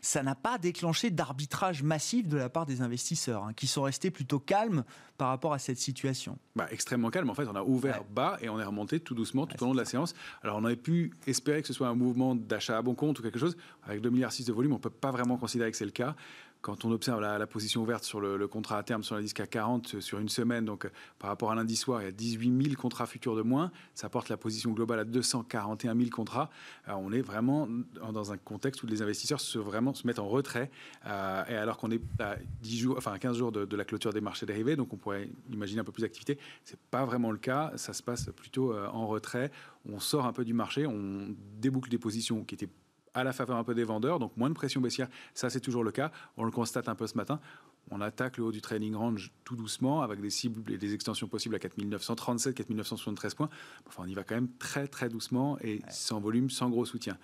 Ça 0.00 0.22
n'a 0.22 0.34
pas 0.34 0.58
déclenché 0.58 1.10
d'arbitrage 1.10 1.82
massif 1.82 2.28
de 2.28 2.36
la 2.36 2.48
part 2.48 2.66
des 2.66 2.80
investisseurs, 2.80 3.44
hein, 3.44 3.52
qui 3.52 3.66
sont 3.66 3.82
restés 3.82 4.10
plutôt 4.10 4.38
calmes 4.38 4.84
par 5.18 5.28
rapport 5.28 5.52
à 5.52 5.58
cette 5.58 5.78
situation. 5.78 6.38
Bah, 6.56 6.66
extrêmement 6.70 7.10
calme. 7.10 7.30
En 7.30 7.34
fait, 7.34 7.46
on 7.46 7.54
a 7.54 7.62
ouvert 7.62 8.02
bas 8.04 8.38
et 8.40 8.48
on 8.48 8.58
est 8.58 8.64
remonté 8.64 8.98
tout 8.98 9.14
doucement 9.14 9.46
tout 9.46 9.62
au 9.62 9.66
long 9.66 9.71
de 9.72 9.78
la 9.78 9.84
séance. 9.84 10.14
Alors, 10.42 10.58
on 10.58 10.64
aurait 10.64 10.76
pu 10.76 11.12
espérer 11.26 11.62
que 11.62 11.68
ce 11.68 11.74
soit 11.74 11.88
un 11.88 11.94
mouvement 11.94 12.34
d'achat 12.34 12.78
à 12.78 12.82
bon 12.82 12.94
compte 12.94 13.18
ou 13.18 13.22
quelque 13.22 13.38
chose. 13.38 13.56
Avec 13.84 14.02
2,6 14.02 14.10
milliards 14.10 14.32
de 14.46 14.52
volume, 14.52 14.72
on 14.72 14.76
ne 14.76 14.80
peut 14.80 14.90
pas 14.90 15.10
vraiment 15.10 15.36
considérer 15.36 15.70
que 15.70 15.76
c'est 15.76 15.84
le 15.84 15.90
cas 15.90 16.14
quand 16.62 16.84
on 16.84 16.92
observe 16.92 17.20
la, 17.20 17.46
position 17.46 17.82
ouverte 17.82 18.04
sur 18.04 18.20
le, 18.20 18.46
contrat 18.46 18.78
à 18.78 18.82
terme 18.84 19.02
sur 19.02 19.16
l'indice 19.16 19.32
CAC 19.32 19.50
40 19.50 20.00
sur 20.00 20.20
une 20.20 20.28
semaine, 20.28 20.64
donc 20.64 20.88
par 21.18 21.28
rapport 21.28 21.50
à 21.50 21.56
lundi 21.56 21.74
soir, 21.74 22.00
il 22.00 22.04
y 22.04 22.08
a 22.08 22.12
18 22.12 22.62
000 22.62 22.76
contrats 22.80 23.06
futurs 23.06 23.34
de 23.34 23.42
moins. 23.42 23.72
Ça 23.94 24.08
porte 24.08 24.28
la 24.28 24.36
position 24.36 24.70
globale 24.70 25.00
à 25.00 25.04
241 25.04 25.96
000 25.96 26.10
contrats. 26.10 26.50
Alors 26.86 27.00
on 27.00 27.12
est 27.12 27.20
vraiment 27.20 27.68
dans 28.12 28.32
un 28.32 28.36
contexte 28.36 28.82
où 28.84 28.86
les 28.86 29.02
investisseurs 29.02 29.40
se, 29.40 29.58
vraiment, 29.58 29.92
se 29.92 30.06
mettent 30.06 30.20
en 30.20 30.28
retrait. 30.28 30.70
Euh, 31.06 31.44
et 31.48 31.56
alors 31.56 31.78
qu'on 31.78 31.90
est 31.90 32.00
à 32.20 32.36
10 32.62 32.78
jours, 32.78 32.94
enfin 32.96 33.18
15 33.18 33.36
jours 33.36 33.50
de, 33.50 33.76
la 33.76 33.84
clôture 33.84 34.12
des 34.12 34.20
marchés 34.20 34.46
dérivés, 34.46 34.76
donc 34.76 34.92
on 34.92 34.96
pourrait 34.96 35.28
imaginer 35.50 35.80
un 35.80 35.84
peu 35.84 35.92
plus 35.92 36.02
d'activité. 36.02 36.38
C'est 36.64 36.78
pas 36.78 37.04
vraiment 37.04 37.32
le 37.32 37.38
cas. 37.38 37.72
Ça 37.74 37.92
se 37.92 38.04
passe 38.04 38.30
plutôt 38.36 38.72
euh, 38.72 38.86
en 38.86 39.08
retrait. 39.08 39.50
On 39.90 39.98
sort 39.98 40.26
un 40.26 40.32
peu 40.32 40.44
du 40.44 40.54
marché, 40.54 40.86
on 40.86 41.34
déboucle 41.58 41.90
des 41.90 41.98
positions 41.98 42.44
qui 42.44 42.54
étaient 42.54 42.68
à 43.14 43.24
la 43.24 43.32
faveur 43.32 43.56
un 43.56 43.64
peu 43.64 43.74
des 43.74 43.84
vendeurs, 43.84 44.18
donc 44.18 44.36
moins 44.36 44.48
de 44.48 44.54
pression 44.54 44.80
baissière. 44.80 45.08
Ça, 45.34 45.50
c'est 45.50 45.60
toujours 45.60 45.84
le 45.84 45.92
cas. 45.92 46.10
On 46.36 46.44
le 46.44 46.50
constate 46.50 46.88
un 46.88 46.94
peu 46.94 47.06
ce 47.06 47.16
matin. 47.16 47.40
On 47.90 48.00
attaque 48.00 48.36
le 48.36 48.44
haut 48.44 48.52
du 48.52 48.60
trading 48.60 48.94
range 48.94 49.32
tout 49.44 49.56
doucement 49.56 50.02
avec 50.02 50.20
des 50.20 50.30
cibles 50.30 50.72
et 50.72 50.78
des 50.78 50.94
extensions 50.94 51.26
possibles 51.26 51.54
à 51.56 51.58
4937, 51.58 52.54
4973 52.54 53.34
points. 53.34 53.48
Enfin, 53.86 54.04
on 54.06 54.08
y 54.08 54.14
va 54.14 54.24
quand 54.24 54.34
même 54.34 54.50
très 54.58 54.86
très 54.86 55.08
doucement 55.08 55.58
et 55.60 55.80
sans 55.90 56.20
volume, 56.20 56.48
sans 56.48 56.70
gros 56.70 56.84
soutien. 56.84 57.18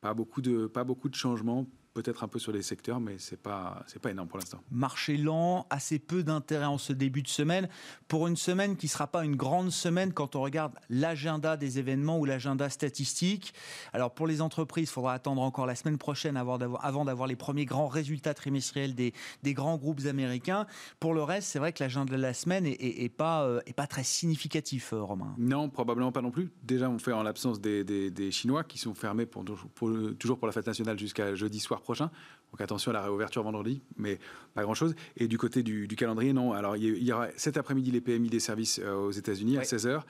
Pas 0.00 0.14
beaucoup 0.14 0.42
de, 0.42 0.66
pas 0.66 0.84
beaucoup 0.84 1.08
de 1.08 1.14
changements 1.14 1.66
peut-être 1.94 2.24
un 2.24 2.28
peu 2.28 2.38
sur 2.40 2.52
les 2.52 2.62
secteurs, 2.62 3.00
mais 3.00 3.18
ce 3.18 3.30
n'est 3.30 3.40
pas, 3.40 3.84
pas 4.02 4.10
énorme 4.10 4.28
pour 4.28 4.38
l'instant. 4.38 4.60
Marché 4.70 5.16
lent, 5.16 5.66
assez 5.70 6.00
peu 6.00 6.24
d'intérêt 6.24 6.66
en 6.66 6.76
ce 6.76 6.92
début 6.92 7.22
de 7.22 7.28
semaine, 7.28 7.68
pour 8.08 8.26
une 8.26 8.36
semaine 8.36 8.76
qui 8.76 8.86
ne 8.86 8.90
sera 8.90 9.06
pas 9.06 9.24
une 9.24 9.36
grande 9.36 9.70
semaine 9.70 10.12
quand 10.12 10.34
on 10.34 10.42
regarde 10.42 10.74
l'agenda 10.90 11.56
des 11.56 11.78
événements 11.78 12.18
ou 12.18 12.24
l'agenda 12.24 12.68
statistique. 12.68 13.54
Alors 13.92 14.12
pour 14.12 14.26
les 14.26 14.40
entreprises, 14.40 14.88
il 14.88 14.92
faudra 14.92 15.14
attendre 15.14 15.40
encore 15.40 15.66
la 15.66 15.76
semaine 15.76 15.96
prochaine 15.96 16.36
avant 16.36 16.58
d'avoir 17.04 17.28
les 17.28 17.36
premiers 17.36 17.64
grands 17.64 17.86
résultats 17.86 18.34
trimestriels 18.34 18.94
des, 18.94 19.14
des, 19.42 19.54
grands 19.54 19.76
groupes 19.76 20.04
américains. 20.06 20.66
Pour 20.98 21.14
le 21.14 21.22
reste, 21.22 21.48
c'est 21.48 21.60
vrai 21.60 21.72
que 21.72 21.82
l'agenda 21.82 22.16
de 22.16 22.20
la 22.20 22.34
semaine 22.34 22.64
n'est 22.64 23.08
pas, 23.08 23.44
euh, 23.44 23.60
est 23.66 23.72
pas 23.72 23.86
très 23.86 24.02
significatif, 24.02 24.92
euh, 24.92 25.00
Romain. 25.00 25.34
Non, 25.38 25.68
probablement 25.68 26.10
pas 26.10 26.22
non 26.22 26.32
plus. 26.32 26.50
Déjà, 26.64 26.90
on 26.90 26.98
fait 26.98 27.12
en 27.12 27.22
l'absence 27.22 27.60
des, 27.60 27.84
des, 27.84 28.30
Chinois 28.32 28.64
qui 28.64 28.78
sont 28.78 28.94
fermés 28.94 29.26
pour, 29.26 29.44
pour, 29.44 29.90
toujours 30.18 30.38
pour 30.38 30.48
la 30.48 30.52
fête 30.52 30.66
nationale 30.66 30.98
jusqu'à 30.98 31.34
jeudi 31.36 31.60
soir 31.60 31.83
prochain. 31.84 32.10
Donc 32.52 32.60
attention 32.60 32.90
à 32.90 32.94
la 32.94 33.02
réouverture 33.02 33.42
vendredi, 33.42 33.82
mais 33.96 34.18
pas 34.54 34.62
grand-chose. 34.62 34.94
Et 35.16 35.28
du 35.28 35.38
côté 35.38 35.62
du, 35.62 35.86
calendrier, 35.88 36.32
non. 36.32 36.52
Alors 36.52 36.76
il 36.76 37.02
y 37.02 37.12
aura 37.12 37.28
cet 37.36 37.56
après-midi 37.56 37.90
les 37.90 38.00
PMI 38.00 38.28
des 38.28 38.40
services 38.40 38.78
aux 38.80 39.10
États-Unis 39.10 39.58
à 39.58 39.62
16h. 39.62 40.02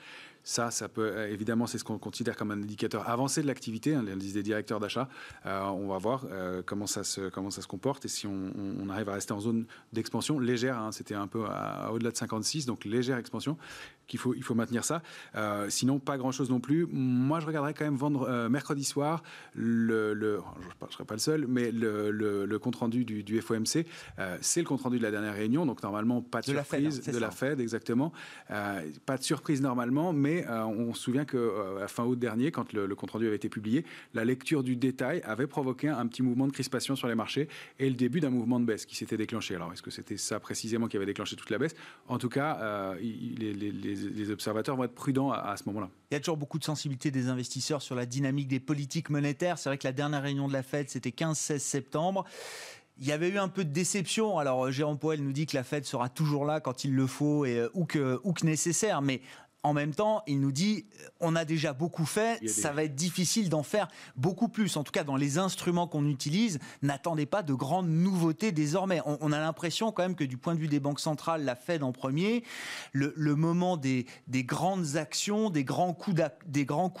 Ça, 0.45 0.69
ça 0.69 0.87
peut 0.87 1.11
euh, 1.15 1.27
évidemment, 1.33 1.65
c'est 1.65 1.79
ce 1.79 1.83
qu'on 1.83 1.97
considère 1.97 2.37
comme 2.37 2.51
un 2.51 2.61
indicateur 2.61 3.09
avancé 3.09 3.41
de 3.41 3.47
l'activité, 3.47 3.95
hein, 3.95 4.03
l'indice 4.03 4.33
des 4.33 4.43
directeurs 4.43 4.79
d'achat. 4.79 5.09
Euh, 5.47 5.63
on 5.63 5.87
va 5.87 5.97
voir 5.97 6.27
euh, 6.29 6.61
comment 6.63 6.85
ça 6.85 7.03
se 7.03 7.29
comment 7.29 7.49
ça 7.49 7.63
se 7.63 7.67
comporte 7.67 8.05
et 8.05 8.07
si 8.07 8.27
on, 8.27 8.87
arrive 8.89 9.09
à 9.09 9.13
rester 9.13 9.33
en 9.33 9.39
zone 9.39 9.65
d'expansion 9.91 10.39
légère. 10.39 10.77
Hein, 10.77 10.91
c'était 10.91 11.15
un 11.15 11.25
peu 11.25 11.43
au-delà 11.91 12.11
de 12.11 12.15
56, 12.15 12.67
donc 12.67 12.85
légère 12.85 13.17
expansion 13.17 13.57
qu'il 14.07 14.19
faut, 14.19 14.33
il 14.33 14.43
faut 14.43 14.55
maintenir 14.55 14.83
ça. 14.83 15.01
Euh, 15.35 15.69
sinon, 15.69 15.99
pas 15.99 16.17
grand-chose 16.17 16.49
non 16.49 16.59
plus. 16.59 16.87
Moi, 16.91 17.39
je 17.39 17.45
regarderais 17.45 17.73
quand 17.73 17.85
même 17.85 17.95
vendre 17.95 18.27
euh, 18.29 18.49
mercredi 18.49 18.83
soir, 18.83 19.23
le, 19.53 20.13
le 20.13 20.39
je 20.81 20.85
ne 20.85 20.91
serai 20.91 21.05
pas 21.05 21.15
le 21.15 21.19
seul, 21.19 21.45
mais 21.47 21.71
le, 21.71 22.11
le, 22.11 22.59
compte-rendu 22.59 23.05
du, 23.05 23.23
du, 23.23 23.41
FOMC. 23.41 23.85
Euh, 24.19 24.37
c'est 24.41 24.61
le 24.61 24.67
compte-rendu 24.67 24.97
de 24.97 25.03
la 25.03 25.11
dernière 25.11 25.33
réunion, 25.33 25.65
donc 25.65 25.81
normalement, 25.83 26.21
pas 26.21 26.41
de, 26.41 26.45
surprise. 26.45 27.01
Hein, 27.07 27.11
de 27.11 27.17
la 27.17 27.31
Fed, 27.31 27.59
exactement. 27.59 28.11
pas 28.47 29.17
de 29.17 29.23
surprise 29.23 29.61
normalement, 29.61 30.13
mais 30.13 30.45
on 30.49 30.93
se 30.93 31.01
souvient 31.01 31.25
qu'à 31.25 31.87
fin 31.87 32.03
août 32.05 32.17
dernier, 32.17 32.51
quand 32.51 32.73
le, 32.73 32.93
compte-rendu 32.95 33.27
avait 33.27 33.35
été 33.35 33.49
publié, 33.49 33.85
la 34.13 34.25
lecture 34.25 34.63
du 34.63 34.75
détail 34.75 35.21
avait 35.23 35.47
provoqué 35.47 35.89
un 35.89 36.07
petit 36.07 36.23
mouvement 36.23 36.47
de 36.47 36.51
crispation 36.51 36.95
sur 36.95 37.07
les 37.07 37.15
marchés 37.15 37.47
et 37.79 37.89
le 37.89 37.95
début 37.95 38.19
d'un 38.19 38.29
mouvement 38.29 38.59
de 38.59 38.65
baisse 38.65 38.85
qui 38.85 38.95
s'était 38.95 39.17
déclenché. 39.17 39.55
Alors, 39.55 39.71
est-ce 39.73 39.81
que 39.81 39.91
c'était 39.91 40.17
ça 40.17 40.39
précisément 40.39 40.87
qui 40.87 40.97
avait 40.97 41.05
déclenché 41.05 41.35
toute 41.35 41.49
la 41.49 41.57
baisse? 41.57 41.75
En 42.07 42.17
tout 42.17 42.29
cas, 42.29 42.95
les, 42.99 43.53
les 43.53 43.94
les, 43.95 44.29
observateurs 44.31 44.75
vont 44.75 44.83
être 44.83 44.95
prudents 44.95 45.31
à, 45.31 45.55
ce 45.57 45.63
moment-là. 45.67 45.89
Il 46.11 46.15
y 46.15 46.17
a 46.17 46.19
toujours 46.19 46.37
beaucoup 46.37 46.59
de 46.59 46.63
sensibilité 46.63 47.11
des 47.11 47.27
investisseurs 47.27 47.81
sur 47.81 47.95
la 47.95 48.05
dynamique 48.05 48.47
des 48.47 48.59
politiques 48.59 49.09
monétaires. 49.09 49.57
C'est 49.57 49.69
vrai 49.69 49.77
que 49.77 49.87
la 49.87 49.93
dernière 49.93 50.21
réunion 50.21 50.47
de 50.47 50.53
la 50.53 50.63
Fed, 50.63 50.89
c'était 50.89 51.09
15-16 51.09 51.59
septembre. 51.59 52.25
Il 52.97 53.05
y 53.05 53.11
avait 53.11 53.29
eu 53.29 53.37
un 53.37 53.49
peu 53.49 53.65
de 53.65 53.71
déception. 53.71 54.39
Alors, 54.39 54.71
Jérôme 54.71 54.97
Powell 54.97 55.21
nous 55.21 55.33
dit 55.33 55.45
que 55.45 55.57
la 55.57 55.63
Fed 55.63 55.83
sera 55.83 56.07
toujours 56.07 56.45
là 56.45 56.61
quand 56.61 56.85
il 56.85 56.95
le 56.95 57.07
faut 57.07 57.43
et 57.45 57.59
euh, 57.59 57.69
ou 57.73 57.85
que, 57.85 58.21
ou 58.23 58.31
que 58.31 58.45
nécessaire. 58.45 59.01
Mais 59.01 59.21
en 59.65 59.73
même 59.73 59.95
temps, 59.95 60.21
il 60.27 60.39
nous 60.39 60.51
dit 60.51 60.85
on 61.19 61.35
a 61.35 61.43
déjà 61.43 61.73
beaucoup 61.73 62.05
fait, 62.05 62.47
ça 62.47 62.71
va 62.71 62.83
être 62.83 62.93
difficile 62.93 63.49
d'en 63.49 63.63
faire 63.63 63.87
beaucoup 64.15 64.47
plus. 64.47 64.77
En 64.77 64.83
tout 64.83 64.91
cas, 64.91 65.03
dans 65.03 65.15
les 65.15 65.39
instruments 65.39 65.87
qu'on 65.87 66.05
utilise, 66.07 66.59
n'attendez 66.83 67.25
pas 67.25 67.41
de 67.41 67.53
grandes 67.55 67.89
nouveautés 67.89 68.51
désormais. 68.51 69.01
On, 69.05 69.31
a 69.31 69.39
l'impression 69.39 69.91
quand 69.91 70.03
même 70.03 70.15
que 70.15 70.23
du 70.23 70.37
point 70.37 70.53
de 70.53 70.59
vue 70.59 70.67
des 70.67 70.79
banques 70.79 70.99
centrales, 70.99 71.43
la 71.43 71.55
Fed 71.55 71.81
en 71.81 71.91
premier, 71.91 72.43
le, 72.93 73.35
moment 73.35 73.75
des, 73.75 74.05
grandes 74.29 74.97
actions, 74.97 75.49
des 75.49 75.63
grands 75.63 75.95
coups 75.95 76.15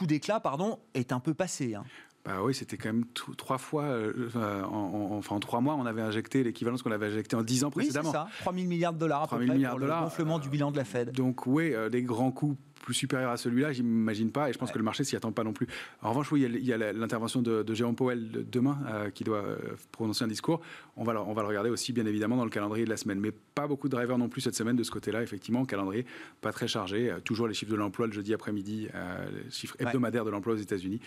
d'éclat, 0.07 0.39
pardon, 0.39 0.79
est 0.95 1.11
un 1.11 1.19
peu 1.19 1.35
passé. 1.35 1.75
Hein. 1.75 1.83
Bah 2.25 2.39
oui, 2.43 2.55
c'était 2.55 2.75
quand 2.77 2.89
même 2.89 3.05
trois 3.37 3.59
fois, 3.59 3.83
euh, 3.83 4.63
en, 4.63 5.09
enfin 5.17 5.35
en 5.35 5.39
trois 5.39 5.61
mois, 5.61 5.75
on 5.75 5.85
avait 5.85 6.01
injecté 6.01 6.43
l'équivalent 6.43 6.73
de 6.73 6.79
ce 6.79 6.83
qu'on 6.83 6.91
avait 6.91 7.05
injecté 7.07 7.35
en 7.35 7.43
dix 7.43 7.63
ans 7.63 7.69
précédemment. 7.69 8.09
Oui, 8.09 8.15
c'est 8.15 8.35
ça, 8.37 8.41
3 8.41 8.53
000 8.53 8.67
milliards 8.67 8.93
de 8.93 8.97
dollars 8.97 9.23
à 9.23 9.27
peu 9.27 9.35
près 9.37 9.53
milliards 9.53 9.71
pour 9.73 9.79
le 9.79 9.87
gonflement 9.87 10.39
du 10.39 10.49
bilan 10.49 10.71
de 10.71 10.77
la 10.77 10.85
Fed. 10.85 11.11
Donc 11.11 11.45
oui, 11.45 11.73
euh, 11.73 11.89
des 11.89 12.01
grands 12.01 12.31
coups 12.31 12.57
plus 12.85 12.93
supérieur 12.93 13.31
à 13.31 13.37
celui-là, 13.37 13.73
j'imagine 13.73 14.31
pas, 14.31 14.49
et 14.49 14.53
je 14.53 14.57
pense 14.57 14.71
que 14.71 14.77
le 14.77 14.83
marché 14.83 15.03
s'y 15.03 15.15
attend 15.15 15.31
pas 15.31 15.43
non 15.43 15.51
plus. 15.51 15.67
En 16.01 16.09
revanche, 16.09 16.31
oui, 16.31 16.43
il 16.43 16.63
y 16.63 16.71
a 16.71 16.93
l'intervention 16.93 17.41
de, 17.41 17.63
de, 17.63 17.73
Jérôme 17.73 17.95
Powell 17.95 18.45
demain, 18.49 18.79
euh, 18.87 19.09
qui 19.09 19.23
doit 19.23 19.43
euh, 19.43 19.57
prononcer 19.91 20.23
un 20.23 20.27
discours. 20.27 20.61
On 20.95 21.03
va, 21.03 21.13
le, 21.13 21.19
on 21.19 21.33
va 21.33 21.41
le 21.41 21.47
regarder 21.47 21.69
aussi, 21.69 21.91
bien 21.91 22.05
évidemment, 22.05 22.37
dans 22.37 22.45
le 22.45 22.51
calendrier 22.51 22.85
de 22.85 22.89
la 22.89 22.97
semaine. 22.97 23.19
Mais 23.19 23.31
pas 23.31 23.67
beaucoup 23.67 23.89
de 23.89 23.95
drivers 23.95 24.17
non 24.17 24.29
plus 24.29 24.41
cette 24.41 24.55
semaine 24.55 24.75
de 24.75 24.83
ce 24.83 24.91
côt-là, 24.91 25.23
effectivement, 25.23 25.65
calendrier 25.65 26.05
pas 26.41 26.53
très 26.53 26.67
chargé. 26.67 27.09
Euh, 27.09 27.19
toujours 27.19 27.47
les 27.47 27.55
chiffres 27.55 27.71
de 27.71 27.75
l'emploi 27.75 28.05
le 28.05 28.13
jeudi 28.13 28.33
après-midi, 28.33 28.87
les 28.93 29.51
chiffres 29.51 29.75
hebdomadaires 29.79 30.23
de 30.23 30.29
l'emploi 30.29 30.53
aux 30.53 30.57
États-Unis, 30.57 30.99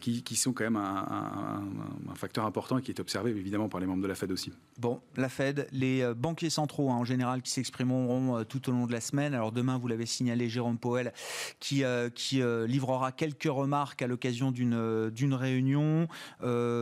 qui, 0.00 0.22
qui, 0.22 0.34
sont 0.34 0.52
quand 0.52 0.64
même 0.64 0.76
un, 0.76 1.62
un, 2.08 2.14
facteur 2.14 2.44
important 2.44 2.78
et 2.78 2.82
qui 2.82 2.90
est 2.90 3.00
observé 3.00 3.30
évidemment 3.30 3.68
par 3.68 3.80
les 3.80 3.86
membres 3.86 4.02
de 4.02 4.08
la 4.08 4.14
Fed 4.14 4.32
aussi. 4.32 4.52
Bon, 4.78 5.00
la 5.16 5.28
Fed, 5.28 5.68
les 5.72 6.12
banquiers 6.14 6.50
centraux 6.50 6.90
hein, 6.90 6.96
en 6.96 7.04
général 7.04 7.42
qui 7.42 7.50
s'exprimeront 7.50 8.44
tout 8.44 8.68
au 8.68 8.72
long 8.72 8.86
de 8.86 8.92
la 8.92 9.00
semaine. 9.00 9.34
Alors 9.34 9.52
demain, 9.52 9.78
vous 9.78 9.88
l'avez 9.88 10.06
signalé, 10.06 10.48
Jérôme 10.48 10.78
Powell 10.78 11.12
qui, 11.58 11.84
euh, 11.84 12.08
euh, 12.34 12.66
livrera 12.66 13.12
quelques 13.12 13.44
remarques 13.44 14.02
à 14.02 14.06
l'occasion 14.06 14.50
d'une 14.50 14.74
euh, 14.74 15.10
réunion. 15.32 16.08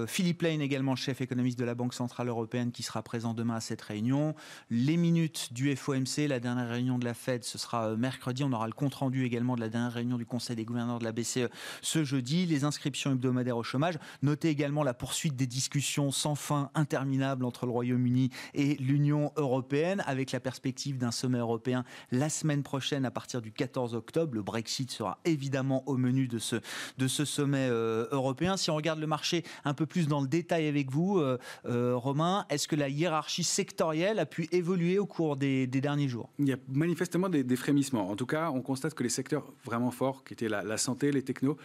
Philippe 0.07 0.42
Lane 0.42 0.61
également, 0.61 0.97
chef 0.97 1.21
économiste 1.21 1.59
de 1.59 1.64
la 1.64 1.75
Banque 1.75 1.95
Centrale 1.95 2.28
Européenne, 2.28 2.73
qui 2.73 2.83
sera 2.83 3.02
présent 3.02 3.35
demain 3.35 3.57
à 3.57 3.61
cette 3.61 3.83
réunion. 3.83 4.35
Les 4.71 4.97
minutes 4.97 5.52
du 5.52 5.75
FOMC, 5.75 6.28
la 6.28 6.40
dernière 6.40 6.68
réunion 6.68 6.99
de 6.99 7.04
la 7.04 7.14
Fed, 7.14 7.45
ce 7.45 7.59
sera 7.59 7.97
mercredi. 7.97 8.45
On 8.45 8.52
aura 8.52 8.66
le 8.66 8.73
compte-rendu 8.73 9.25
également 9.25 9.57
de 9.57 9.61
la 9.61 9.68
dernière 9.68 9.92
réunion 9.92 10.16
du 10.16 10.26
Conseil 10.26 10.57
des 10.57 10.64
gouverneurs 10.64 10.99
de 10.99 11.04
la 11.04 11.12
BCE 11.12 11.49
ce 11.83 12.04
jeudi. 12.04 12.47
Les 12.47 12.64
inscriptions 12.64 13.12
hebdomadaires 13.12 13.57
au 13.57 13.62
chômage. 13.62 13.99
Notez 14.23 14.49
également 14.49 14.83
la 14.83 14.95
poursuite 14.95 15.37
des 15.37 15.47
discussions 15.47 16.11
sans 16.11 16.35
fin, 16.35 16.71
interminables 16.75 17.45
entre 17.45 17.66
le 17.66 17.73
Royaume-Uni 17.73 18.30
et 18.54 18.76
l'Union 18.76 19.33
européenne, 19.37 20.02
avec 20.07 20.33
la 20.33 20.40
perspective 20.40 20.99
d'un 20.99 21.11
sommet 21.11 21.38
européen 21.38 21.85
la 22.11 22.28
semaine 22.28 22.62
prochaine 22.62 23.04
à 23.04 23.11
partir 23.11 23.42
du 23.42 23.52
14 23.52 23.95
octobre. 23.95 24.27
Le 24.35 24.42
Brexit 24.42 24.90
sera 24.90 25.18
évidemment 25.25 25.82
au 25.87 25.97
menu 25.97 26.28
de 26.28 26.38
ce, 26.38 26.56
de 26.99 27.08
ce 27.08 27.25
sommet 27.25 27.68
euh, 27.70 28.06
européen. 28.11 28.56
Si 28.56 28.70
on 28.70 28.76
regarde 28.76 28.99
le 28.99 29.06
marché 29.06 29.44
un 29.64 29.75
peu 29.75 29.87
plus 29.87 30.08
dans 30.08 30.20
le 30.20 30.28
détail 30.28 30.66
avec 30.66 30.90
vous, 30.90 31.18
euh, 31.18 31.38
euh, 31.66 31.97
Romain, 31.97 32.47
est-ce 32.50 32.68
que 32.68 32.76
la 32.76 32.88
hiérarchie 32.88 33.44
sectorielle 33.44 34.18
a 34.18 34.26
pu 34.26 34.49
évoluer 34.52 34.99
au 34.99 35.06
cours 35.06 35.37
des, 35.37 35.66
derniers 35.66 36.08
jours? 36.08 36.30
Il 36.38 36.49
y 36.49 36.52
a 36.52 36.56
manifestement 36.73 37.28
des, 37.28 37.56
frémissements. 37.56 38.08
En 38.08 38.16
tout 38.16 38.26
cas, 38.26 38.50
on 38.50 38.62
constate 38.62 38.94
que 38.94 39.02
les 39.02 39.08
secteurs 39.08 39.52
vraiment 39.64 39.90
forts, 39.90 40.25
qui 40.25 40.35
étaient 40.35 40.49
la, 40.49 40.78
santé, 40.78 41.11
les 41.11 41.23
technos, 41.23 41.56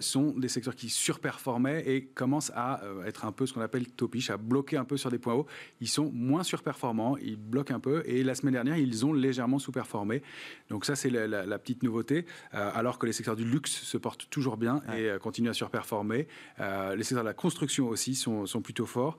sont 0.00 0.34
des 0.36 0.48
secteurs 0.48 0.74
qui 0.74 0.90
surperformaient 0.90 1.82
et 1.86 2.04
commencent 2.04 2.52
à 2.54 2.82
être 3.06 3.24
un 3.24 3.32
peu 3.32 3.46
ce 3.46 3.54
qu'on 3.54 3.60
appelle 3.60 3.86
topiche, 3.88 4.30
à 4.30 4.36
bloquer 4.36 4.76
un 4.76 4.84
peu 4.84 4.96
sur 4.96 5.10
des 5.10 5.18
points 5.18 5.34
hauts. 5.34 5.46
Ils 5.80 5.88
sont 5.88 6.10
moins 6.12 6.42
surperformants, 6.42 7.16
ils 7.16 7.36
bloquent 7.36 7.74
un 7.74 7.80
peu 7.80 8.02
et 8.06 8.22
la 8.22 8.34
semaine 8.34 8.54
dernière, 8.54 8.76
ils 8.76 9.06
ont 9.06 9.12
légèrement 9.12 9.58
sous-performé. 9.58 10.22
Donc 10.68 10.84
ça, 10.84 10.96
c'est 10.96 11.10
la, 11.10 11.26
la, 11.26 11.58
petite 11.58 11.82
nouveauté. 11.82 11.99
Euh, 12.10 12.70
alors 12.74 12.98
que 12.98 13.06
les 13.06 13.12
secteurs 13.12 13.36
du 13.36 13.44
luxe 13.44 13.70
se 13.70 13.98
portent 13.98 14.28
toujours 14.30 14.56
bien 14.56 14.82
et 14.96 15.08
euh, 15.08 15.18
continuent 15.18 15.50
à 15.50 15.54
surperformer. 15.54 16.26
Euh, 16.60 16.96
les 16.96 17.04
secteurs 17.04 17.24
de 17.24 17.28
la 17.28 17.34
construction 17.34 17.88
aussi 17.88 18.14
sont, 18.14 18.46
plutôt 18.62 18.86
forts. 18.86 19.16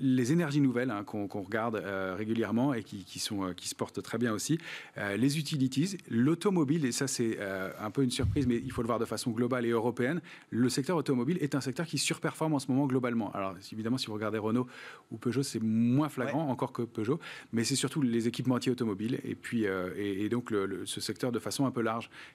les 0.00 0.32
énergies 0.32 0.60
nouvelles 0.60 0.90
hein, 0.90 1.04
qu'on 1.04 1.26
regarde 1.26 1.82
régulièrement 2.16 2.74
et 2.74 2.82
qui, 2.82 3.18
sont, 3.18 3.52
qui 3.56 3.68
se 3.68 3.74
portent 3.74 4.02
très 4.02 4.18
bien 4.18 4.32
aussi. 4.32 4.58
les 4.96 5.38
utilities, 5.38 5.96
l'automobile, 6.10 6.84
et 6.84 6.92
ça 6.92 7.06
c'est 7.06 7.38
un 7.80 7.90
peu 7.90 8.02
une 8.02 8.10
surprise, 8.10 8.46
mais 8.46 8.56
il 8.56 8.70
faut 8.72 8.82
le 8.82 8.86
voir 8.86 8.98
de 8.98 9.04
façon 9.04 9.30
globale 9.30 9.64
et 9.64 9.70
européenne, 9.70 10.20
le 10.50 10.68
secteur 10.68 10.96
automobile 10.96 11.38
est 11.40 11.54
un 11.54 11.60
secteur 11.60 11.86
qui 11.86 11.98
surperforme 11.98 12.54
en 12.54 12.58
ce 12.58 12.70
moment 12.70 12.86
globalement. 12.86 13.32
Alors 13.32 13.54
évidemment, 13.72 13.98
si 13.98 14.06
vous 14.06 14.14
regardez 14.14 14.38
Renault 14.38 14.66
ou 15.10 15.16
Peugeot, 15.16 15.42
c'est 15.42 15.62
moins 15.62 16.08
flagrant 16.08 16.48
encore 16.48 16.72
que 16.72 16.82
Peugeot, 16.82 17.18
mais 17.52 17.64
c'est 17.64 17.76
surtout 17.76 18.02
les 18.02 18.28
équipementiers 18.28 18.72
automobiles 18.72 19.20
et 19.24 19.34
puis 19.34 19.64
et, 19.64 20.28
donc 20.28 20.52
ce 20.84 21.00
secteur 21.00 21.32
de 21.32 21.38
façon 21.38 21.66
un 21.66 21.70
peu 21.70 21.80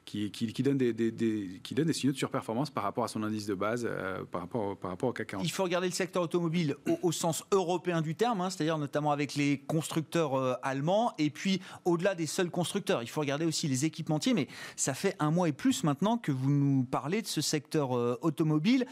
qui, 0.06 0.30
donne 0.64 0.78
des, 0.78 0.94
des 0.94 1.94
signaux 1.94 2.14
de 2.14 2.18
surperformance 2.18 2.70
par 2.70 2.84
rapport 2.84 3.04
à 3.04 3.08
son 3.08 3.24
indice 3.24 3.46
de 3.46 3.54
base, 3.54 3.88
euh, 3.90 4.24
par, 4.26 4.42
rapport, 4.42 4.78
par 4.78 4.92
au 5.04 5.14
CAC 5.14 5.28
40. 5.28 5.46
Il 5.46 5.52
faut 5.52 5.64
regarder 5.64 5.88
le 5.88 5.94
secteur 5.94 6.24
automobile 6.24 6.76
au, 7.02 7.12
sens 7.12 7.44
européen 7.52 8.02
du 8.02 8.16
terme, 8.16 8.42
hein, 8.42 8.50
c'est-à-dire 8.50 8.78
notamment 8.78 9.12
avec 9.12 9.36
les 9.36 9.60
constructeurs 9.60 10.38
euh, 10.38 10.54
allemands, 10.64 11.14
et 11.18 11.30
puis 11.30 11.62
au-delà 11.86 12.16
des 12.16 12.28
seuls 12.28 12.50
constructeurs, 12.50 13.02
il 13.02 13.10
faut 13.10 13.22
regarder 13.22 13.46
aussi 13.46 13.68
les 13.68 13.86
équipementiers, 13.86 14.34
mais 14.34 14.48
ça 14.76 14.94
fait 14.94 15.16
un 15.20 15.32
mois 15.32 15.50
et 15.50 15.54
plus 15.54 15.84
maintenant 15.84 16.18
que 16.18 16.32
vous 16.32 16.50
nous 16.50 16.84
parlez 16.84 17.22
de 17.22 17.28
ce 17.28 17.42
secteur 17.42 17.98
euh, 17.98 18.18
automobile 18.22 18.86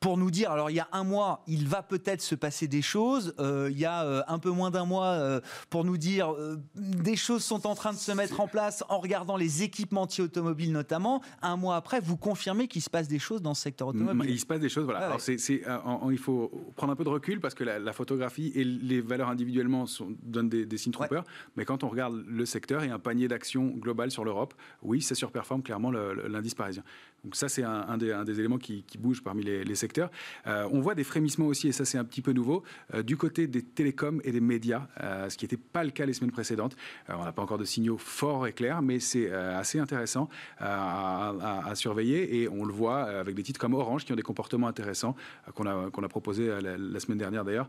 pour 0.00 0.18
nous 0.18 0.30
dire, 0.30 0.50
alors 0.50 0.70
il 0.70 0.76
y 0.76 0.80
a 0.80 0.88
un 0.92 1.04
mois, 1.04 1.42
il 1.46 1.66
va 1.66 1.82
peut-être 1.82 2.20
se 2.20 2.34
passer 2.34 2.68
des 2.68 2.82
choses, 2.82 3.34
euh, 3.38 3.68
il 3.70 3.78
y 3.78 3.86
a 3.86 4.04
euh, 4.04 4.22
un 4.28 4.38
peu 4.38 4.50
moins 4.50 4.70
d'un 4.70 4.84
mois 4.84 5.06
euh, 5.06 5.40
pour 5.70 5.84
nous 5.84 5.96
dire, 5.96 6.34
des 6.74 7.16
choses 7.16 7.42
sont 7.42 7.66
en 7.66 7.74
train 7.74 7.92
de 7.92 7.98
se 7.98 8.12
mettre 8.12 8.40
en 8.40 8.46
place 8.46 8.84
en 8.88 8.98
regardant 8.98 9.36
les 9.36 9.62
équipementiers 9.62 10.24
automobiles 10.24 10.72
notamment. 10.72 11.22
Un 11.40 11.56
mois 11.56 11.76
après, 11.76 12.00
vous 12.00 12.16
confirmez 12.16 12.68
qu'il 12.68 12.82
se 12.82 12.90
passe 12.90 13.08
des 13.08 13.18
choses 13.18 13.40
dans 13.40 13.54
ce 13.54 13.62
secteur 13.62 13.88
automobile. 13.88 14.30
Il 14.30 14.38
se 14.38 14.46
passe 14.46 14.60
des 14.60 14.68
choses, 14.68 14.84
voilà. 14.84 15.00
alors 15.00 15.20
c'est, 15.20 15.36
il 15.36 16.18
faut 16.18 16.50
prendre 16.76 16.92
un 16.92 16.96
peu 16.96 17.04
de 17.04 17.08
recul 17.08 17.40
parce 17.40 17.54
que 17.54 17.64
la, 17.64 17.92
photographie 17.92 18.52
et 18.54 18.64
les 18.64 19.00
valeurs 19.00 19.30
individuellement 19.30 19.86
sont, 19.86 20.14
donnent 20.22 20.50
des, 20.50 20.76
signes 20.76 20.92
trompeurs, 20.92 21.24
mais 21.56 21.64
quand 21.64 21.84
on 21.84 21.88
regarde 21.88 22.22
le 22.26 22.44
secteur 22.44 22.84
et 22.84 22.90
un 22.90 22.98
panier 22.98 23.28
d'actions 23.28 23.68
global 23.68 24.10
sur 24.10 24.24
l'Europe, 24.24 24.54
oui, 24.82 25.00
ça 25.00 25.14
surperforme 25.14 25.62
clairement 25.62 25.90
l'indice 25.90 26.54
parisien. 26.54 26.82
Donc 27.26 27.34
ça, 27.34 27.48
c'est 27.48 27.64
un, 27.64 27.98
des, 27.98 28.38
éléments 28.38 28.56
qui, 28.56 28.84
qui 28.84 28.98
bougent 28.98 29.24
parmi 29.24 29.42
les, 29.42 29.74
secteurs 29.74 30.10
euh, 30.46 30.68
on 30.70 30.80
voit 30.80 30.94
des 30.94 31.02
frémissements 31.02 31.46
aussi, 31.46 31.66
et 31.66 31.72
ça 31.72 31.84
c'est 31.84 31.98
un 31.98 32.04
petit 32.04 32.22
peu 32.22 32.32
nouveau, 32.32 32.62
euh, 32.94 33.02
du 33.02 33.16
côté 33.16 33.48
des 33.48 33.62
télécoms 33.62 34.20
et 34.22 34.30
des 34.30 34.40
médias, 34.40 34.86
euh, 35.02 35.28
ce 35.28 35.36
qui 35.36 35.44
n'était 35.44 35.56
pas 35.56 35.82
le 35.82 35.90
cas 35.90 36.06
les 36.06 36.12
semaines 36.12 36.30
précédentes. 36.30 36.76
on 37.08 37.24
n'a 37.24 37.32
pas 37.32 37.42
encore 37.42 37.58
de 37.58 37.64
signaux 37.64 37.98
forts 37.98 38.46
et 38.46 38.52
clairs, 38.52 38.80
mais 38.80 39.00
c'est 39.00 39.32
assez 39.32 39.80
intéressant 39.80 40.28
à, 40.60 41.72
surveiller, 41.74 42.42
et 42.42 42.48
on 42.48 42.64
le 42.64 42.72
voit 42.72 43.02
avec 43.02 43.34
des 43.34 43.42
titres 43.42 43.58
comme 43.58 43.74
Orange 43.74 44.04
qui 44.04 44.12
ont 44.12 44.16
des 44.16 44.22
comportements 44.22 44.68
intéressants 44.68 45.16
qu'on 45.54 45.66
a, 45.66 45.90
qu'on 45.90 46.04
a 46.04 46.08
proposé 46.08 46.46
la, 46.60 47.00
semaine 47.00 47.18
dernière 47.18 47.44
d'ailleurs, 47.44 47.68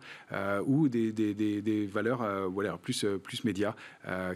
ou 0.67 0.87
des, 0.87 1.89
valeurs 1.91 2.49
voilà, 2.51 2.77
plus, 2.77 3.05
plus 3.23 3.43
médias 3.43 3.73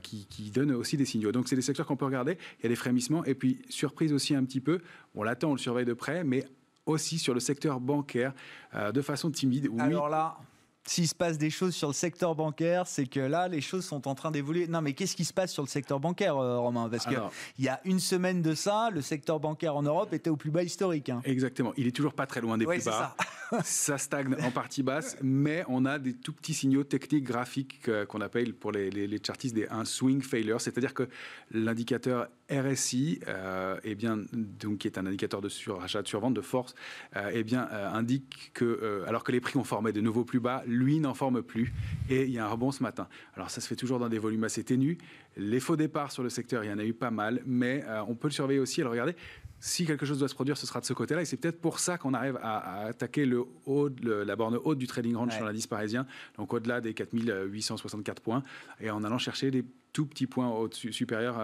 qui, 0.02 0.26
qui 0.26 0.50
donnent 0.50 0.72
aussi 0.72 0.98
des 0.98 1.06
signaux. 1.06 1.32
Donc 1.32 1.48
c'est 1.48 1.56
des 1.56 1.62
secteurs 1.62 1.86
qu'on 1.86 1.96
peut 1.96 2.06
regarder, 2.06 2.40
il 2.60 2.64
y 2.64 2.66
a 2.66 2.70
des 2.70 2.76
frémissements, 2.76 3.24
et 3.26 3.36
puis 3.36 3.62
surprise 3.70 4.14
aussi 4.14 4.34
un 4.34 4.44
petit 4.44 4.62
peu, 4.62 4.82
on 5.16 5.24
l'attend, 5.24 5.50
on 5.50 5.54
le 5.54 5.60
surveille 5.60 5.86
de 5.86 5.94
près, 5.94 6.24
mais 6.24 6.46
aussi 6.86 7.20
sur 7.20 7.34
le 7.34 7.40
secteur 7.40 7.80
bancaire 7.80 8.34
euh, 8.76 8.92
de 8.92 9.02
façon 9.02 9.32
timide. 9.32 9.70
Alors 9.80 10.10
là, 10.10 10.38
s'il 10.86 11.08
se 11.08 11.14
passe 11.14 11.38
des 11.38 11.50
choses 11.50 11.76
sur 11.76 11.88
le 11.88 11.94
secteur 11.94 12.36
bancaire, 12.36 12.88
c'est 12.88 13.06
que 13.06 13.20
là, 13.20 13.48
les 13.48 13.62
choses 13.62 13.86
sont 13.86 14.08
en 14.08 14.16
train 14.16 14.32
d'évoluer. 14.32 14.68
Non, 14.68 14.82
mais 14.82 14.94
qu'est-ce 14.94 15.16
qui 15.16 15.26
se 15.26 15.34
passe 15.34 15.52
sur 15.52 15.62
le 15.62 15.68
secteur 15.68 16.00
bancaire, 16.00 16.38
euh, 16.38 16.58
Romain? 16.58 16.90
Parce 16.90 17.06
qu'il 17.06 17.20
y 17.60 17.68
a 17.68 17.80
une 17.86 18.00
semaine 18.00 18.42
de 18.42 18.56
ça, 18.56 18.90
le 18.92 19.02
secteur 19.02 19.40
bancaire 19.40 19.76
en 19.76 19.84
Europe 19.84 20.12
était 20.14 20.30
au 20.30 20.38
plus 20.38 20.50
bas 20.50 20.64
historique. 20.64 21.10
Hein. 21.10 21.22
Exactement. 21.24 21.72
Il 21.78 21.88
est 21.88 21.96
toujours 21.96 22.14
pas 22.14 22.26
très 22.26 22.42
loin 22.42 22.58
des 22.58 22.66
plus 22.66 22.84
bas. 22.84 23.16
Ça. 23.52 23.60
ça. 23.64 23.98
stagne 24.00 24.36
en 24.44 24.50
partie 24.50 24.82
basse, 24.82 25.18
mais 25.22 25.64
on 25.68 25.86
a 25.86 26.00
des 26.00 26.14
tout 26.14 26.34
petits 26.34 26.56
signaux 26.56 26.84
techniques, 26.84 27.26
graphiques 27.26 27.90
qu'on 28.08 28.22
appelle 28.22 28.56
pour 28.56 28.72
les, 28.72 28.90
les, 28.90 29.20
chartistes 29.24 29.54
des 29.54 29.68
un 29.70 29.86
swing 29.86 30.22
failure, 30.22 30.60
c'est-à-dire 30.60 30.96
que 30.96 31.08
l'indicateur 31.52 32.28
RSI, 32.52 33.22
euh, 33.28 33.80
eh 33.84 33.96
bien, 33.96 34.20
donc, 34.34 34.80
qui 34.80 34.88
est 34.88 34.98
un 34.98 35.06
indicateur 35.06 35.42
de 35.42 35.50
surachat, 35.50 36.02
de 36.02 36.08
survente, 36.08 36.34
de 36.34 36.42
force, 36.42 36.76
euh, 37.16 37.32
eh 37.34 37.44
bien, 37.44 37.68
euh, 37.72 37.90
indique 37.92 38.52
que, 38.54 38.66
euh, 38.66 39.08
alors 39.08 39.24
que 39.24 39.32
les 39.32 39.40
prix 39.40 39.58
ont 39.58 39.64
formé 39.64 39.92
de 39.92 40.02
nouveaux 40.02 40.26
plus 40.26 40.40
bas, 40.40 40.64
lui 40.68 41.00
n'en 41.00 41.14
forme 41.14 41.42
plus. 41.42 41.74
Et 42.10 42.24
il 42.24 42.32
y 42.32 42.40
a 42.40 42.46
un 42.46 42.50
rebond 42.50 42.72
ce 42.72 42.84
matin. 42.84 43.08
Alors, 43.36 43.50
ça 43.50 43.62
se 43.62 43.68
fait 43.68 43.76
toujours 43.76 44.00
dans 44.00 44.10
des 44.10 44.20
volumes 44.20 44.44
assez 44.44 44.64
ténus. 44.64 44.98
Les 45.38 45.60
faux 45.60 45.78
départs 45.78 46.12
sur 46.12 46.24
le 46.24 46.30
secteur, 46.30 46.64
il 46.64 46.70
y 46.70 46.74
en 46.74 46.80
a 46.80 46.84
eu 46.84 46.94
pas 46.94 47.12
mal, 47.12 47.42
mais 47.46 47.86
on 48.08 48.16
peut 48.16 48.28
le 48.28 48.34
surveiller 48.34 48.60
aussi. 48.60 48.82
Alors, 48.82 48.92
regardez, 48.92 49.16
si 49.62 49.86
quelque 49.86 50.06
chose 50.06 50.20
doit 50.20 50.28
se 50.28 50.36
produire, 50.36 50.58
ce 50.58 50.66
sera 50.66 50.82
de 50.82 50.86
ce 50.86 50.94
côté-là. 50.94 51.22
Et 51.22 51.26
c'est 51.26 51.38
peut-être 51.38 51.62
pour 51.62 51.80
ça 51.80 51.98
qu'on 51.98 52.14
arrive 52.14 52.38
à, 52.42 52.88
attaquer 52.88 53.26
le 53.26 53.44
haut, 53.66 53.90
la 54.02 54.36
borne 54.36 54.60
haute 54.62 54.78
du 54.78 54.88
trading 54.88 55.16
range 55.16 55.36
sur 55.36 55.46
l'indice 55.46 55.68
parisien, 55.68 56.06
donc 56.38 56.54
au-delà 56.54 56.82
des 56.82 56.94
4864 56.94 58.22
points, 58.22 58.44
et 58.82 58.90
en 58.90 59.04
allant 59.04 59.20
chercher 59.20 59.52
des 59.52 59.64
tout 59.94 60.06
petits 60.06 60.28
points 60.28 60.50
au-dessus, 60.50 60.94
supérieurs, 60.94 61.42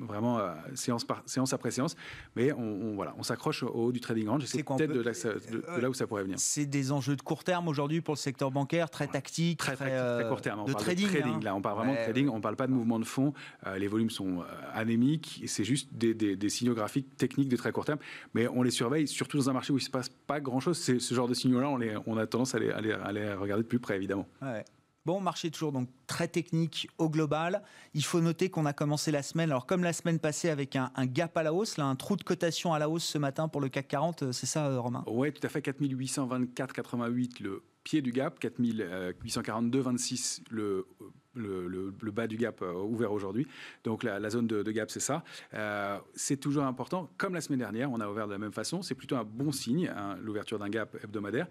vraiment 0.00 0.40
séance, 0.74 1.04
par, 1.04 1.22
séance 1.26 1.52
après 1.52 1.70
séance. 1.70 1.96
Mais 2.34 2.52
on, 2.52 2.94
voilà, 2.94 3.14
on 3.18 3.22
s'accroche 3.22 3.62
au 3.62 3.68
haut 3.68 3.92
du 3.92 4.00
trading 4.00 4.28
range. 4.28 4.44
C'est 4.46 4.62
peut-être 4.62 4.92
de, 4.92 5.80
là 5.80 5.90
où 5.90 5.94
ça 5.94 6.06
pourrait 6.06 6.22
venir. 6.22 6.38
C'est 6.38 6.66
des 6.66 6.92
enjeux 6.92 7.16
de 7.16 7.22
court 7.22 7.44
terme 7.44 7.68
aujourd'hui 7.68 8.00
pour 8.00 8.14
le 8.14 8.18
secteur 8.18 8.50
bancaire, 8.50 8.90
très 8.90 9.06
tactique, 9.06 9.58
très, 9.58 9.76
très, 9.76 9.96
très, 9.96 10.28
court 10.28 10.40
terme. 10.40 10.60
On 10.60 10.64
de 10.64 10.72
parle 10.72 10.84
trading, 10.84 11.06
de 11.06 11.18
trading. 11.18 11.42
Là, 11.42 11.54
on 11.54 11.60
parle 11.60 11.76
vraiment 11.78 11.92
de 11.92 12.02
trading. 12.02 12.28
On 12.28 12.36
ne 12.36 12.42
parle 12.42 12.56
pas 12.56 12.66
de 12.66 12.72
mouvement 12.72 12.98
de 12.98 13.04
fond. 13.04 13.32
Euh, 13.66 13.78
les 13.78 13.88
volumes 13.88 14.10
sont 14.10 14.40
euh, 14.40 14.44
anémiques. 14.72 15.42
C'est 15.46 15.64
juste 15.64 15.92
des, 15.92 16.14
des, 16.14 16.48
signaux 16.48 16.74
graphiques 16.74 17.16
techniques 17.16 17.48
de 17.48 17.56
très 17.56 17.72
court 17.72 17.84
terme. 17.84 17.98
Mais 18.34 18.48
on 18.48 18.62
les 18.62 18.70
surveille, 18.70 19.08
surtout 19.08 19.36
dans 19.36 19.50
un 19.50 19.52
marché 19.52 19.72
où 19.72 19.76
il 19.76 19.80
ne 19.80 19.84
se 19.84 19.90
passe 19.90 20.08
pas 20.08 20.40
grand-chose. 20.40 20.78
Ce 20.78 21.14
genre 21.14 21.28
de 21.28 21.34
signaux-là, 21.34 21.68
on, 21.68 21.80
on, 22.06 22.16
a 22.16 22.26
tendance 22.26 22.54
à 22.54 22.58
les, 22.58 22.70
à, 22.70 23.12
les, 23.12 23.32
regarder 23.34 23.62
de 23.62 23.68
plus 23.68 23.78
près, 23.78 23.96
évidemment. 23.96 24.26
Ouais. 24.42 24.64
Bon, 25.06 25.20
marché 25.20 25.52
toujours 25.52 25.70
donc 25.70 25.88
très 26.08 26.26
technique 26.26 26.88
au 26.98 27.08
global. 27.08 27.62
Il 27.94 28.04
faut 28.04 28.20
noter 28.20 28.50
qu'on 28.50 28.66
a 28.66 28.72
commencé 28.72 29.12
la 29.12 29.22
semaine, 29.22 29.50
alors 29.50 29.64
comme 29.64 29.84
la 29.84 29.92
semaine 29.92 30.18
passée, 30.18 30.50
avec 30.50 30.74
un, 30.74 30.90
gap 31.06 31.36
à 31.36 31.44
la 31.44 31.54
hausse, 31.54 31.76
là, 31.76 31.84
un 31.84 31.94
trou 31.94 32.16
de 32.16 32.24
cotation 32.24 32.74
à 32.74 32.80
la 32.80 32.90
hausse 32.90 33.04
ce 33.04 33.16
matin 33.16 33.46
pour 33.46 33.60
le 33.60 33.68
CAC 33.68 33.86
40, 33.86 34.22
euh, 34.24 34.32
c'est 34.32 34.46
ça, 34.46 34.66
euh, 34.66 34.80
Romain? 34.80 35.04
Oui, 35.06 35.32
tout 35.32 35.46
à 35.46 35.48
fait. 35.48 35.60
4824,88 35.60 37.40
le 37.40 37.62
pied 37.84 38.02
du 38.02 38.10
gap, 38.10 38.40
4842,26 38.42 40.40
le 40.50 40.88
le, 41.36 42.10
bas 42.10 42.26
du 42.26 42.36
gap 42.36 42.62
euh, 42.62 42.72
ouvert 42.72 43.12
aujourd'hui. 43.12 43.46
Donc 43.84 44.02
la, 44.02 44.30
zone 44.30 44.46
de, 44.46 44.70
gap, 44.70 44.90
c'est 44.90 45.00
ça. 45.00 45.24
Euh, 45.54 45.98
c'est 46.14 46.38
toujours 46.38 46.64
important. 46.64 47.10
Comme 47.18 47.34
la 47.34 47.40
semaine 47.40 47.58
dernière, 47.58 47.90
on 47.90 48.00
a 48.00 48.08
ouvert 48.08 48.26
de 48.26 48.32
la 48.32 48.38
même 48.38 48.52
façon. 48.52 48.82
C'est 48.82 48.94
plutôt 48.94 49.16
un 49.16 49.24
bon 49.24 49.52
signe, 49.52 49.88
hein, 49.96 50.16
l'ouverture 50.22 50.58
d'un 50.58 50.68
gap 50.68 50.96
hebdomadaire. 51.02 51.46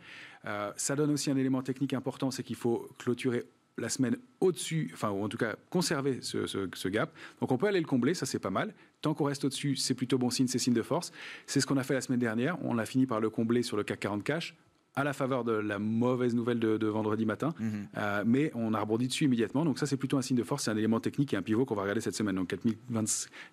Euh, 0.46 0.72
ça 0.76 0.96
donne 0.96 1.12
aussi 1.12 1.32
un 1.32 1.38
élément 1.38 1.62
technique 1.62 1.94
important, 1.94 2.32
c'est 2.32 2.44
qu'il 2.44 2.56
faut 2.56 2.88
clôturer 2.98 3.46
la 3.78 3.90
semaine 3.90 4.16
au-dessus, 4.40 4.90
enfin, 4.94 5.10
ou 5.10 5.22
en 5.24 5.28
tout 5.28 5.38
cas 5.38 5.56
conserver 5.70 6.22
ce, 6.22 6.46
ce, 6.46 6.88
gap. 6.88 7.14
Donc 7.42 7.52
on 7.52 7.58
peut 7.58 7.68
aller 7.68 7.82
le 7.82 7.86
combler, 7.86 8.14
ça 8.14 8.26
c'est 8.26 8.40
pas 8.40 8.50
mal. 8.50 8.74
Tant 9.02 9.14
qu'on 9.14 9.26
reste 9.26 9.44
au-dessus, 9.44 9.76
c'est 9.76 9.96
plutôt 9.96 10.18
bon 10.18 10.30
signe, 10.30 10.48
c'est 10.48 10.60
signe 10.60 10.74
de 10.74 10.82
force. 10.82 11.12
C'est 11.46 11.60
ce 11.60 11.68
qu'on 11.68 11.76
a 11.76 11.84
fait 11.84 11.94
la 11.94 12.02
semaine 12.02 12.20
dernière. 12.20 12.58
On 12.64 12.78
a 12.78 12.86
fini 12.86 13.06
par 13.06 13.20
le 13.20 13.30
combler 13.30 13.64
sur 13.64 13.76
le 13.76 13.84
CAC 13.84 14.00
40 14.00 14.24
cash 14.24 14.56
à 14.96 15.04
la 15.04 15.14
faveur 15.14 15.44
de 15.44 15.52
la 15.52 15.78
mauvaise 15.78 16.34
nouvelle 16.36 16.60
de, 16.60 16.88
vendredi 16.88 17.26
matin, 17.26 17.54
mhm. 17.60 17.88
euh, 17.98 18.24
mais 18.26 18.52
on 18.56 18.74
a 18.74 18.80
rebondi 18.80 19.08
dessus 19.08 19.26
immédiatement. 19.26 19.66
Donc 19.66 19.78
ça, 19.78 19.86
c'est 19.86 19.98
plutôt 19.98 20.18
un 20.18 20.22
signe 20.22 20.38
de 20.38 20.44
force, 20.44 20.64
c'est 20.64 20.72
un 20.72 20.78
élément 20.78 21.00
technique 21.00 21.34
et 21.34 21.38
un 21.38 21.42
pivot 21.42 21.66
qu'on 21.66 21.76
va 21.76 21.82
regarder 21.82 22.02
cette 22.02 22.16
semaine. 22.16 22.36
Donc 22.36 22.56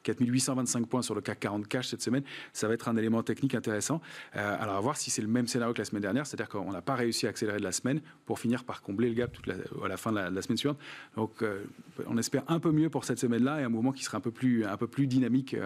4825 0.02 0.86
points 0.86 1.02
sur 1.02 1.14
le 1.14 1.20
CAC 1.20 1.40
40 1.40 1.66
cash 1.66 1.88
cette 1.88 2.02
semaine, 2.02 2.22
ça 2.52 2.68
va 2.68 2.74
être 2.74 2.88
un 2.88 2.96
élément 2.96 3.22
technique 3.22 3.54
intéressant. 3.54 4.00
Euh, 4.36 4.56
alors 4.60 4.76
à 4.76 4.80
voir 4.80 4.96
si 4.96 5.10
c'est 5.10 5.22
le 5.22 5.28
même 5.28 5.48
scénario 5.48 5.74
que 5.74 5.78
la 5.78 5.84
semaine 5.84 6.02
dernière, 6.02 6.26
c'est-à-dire 6.26 6.48
qu'on 6.48 6.70
n'a 6.70 6.82
pas 6.82 6.94
réussi 6.94 7.26
à 7.26 7.30
accélérer 7.30 7.58
de 7.58 7.64
la 7.64 7.72
semaine 7.72 8.00
pour 8.24 8.38
finir 8.38 8.62
par 8.62 8.82
combler 8.82 9.08
le 9.08 9.14
gap 9.14 9.32
toute 9.32 9.48
à 9.48 9.88
la 9.88 9.96
fin 9.96 10.12
de 10.12 10.18
la, 10.18 10.42
semaine 10.42 10.58
suivante. 10.58 10.78
Donc 11.16 11.42
euh, 11.42 11.64
on 12.06 12.18
espère 12.18 12.44
un 12.46 12.60
peu 12.60 12.70
mieux 12.70 12.88
pour 12.88 13.04
cette 13.04 13.18
semaine-là 13.18 13.60
et 13.60 13.64
un 13.64 13.68
mouvement 13.68 13.92
qui 13.92 14.04
sera 14.04 14.18
un 14.18 14.20
peu 14.20 14.30
plus, 14.30 14.64
un 14.64 14.76
peu 14.76 14.86
plus 14.86 15.08
dynamique 15.08 15.56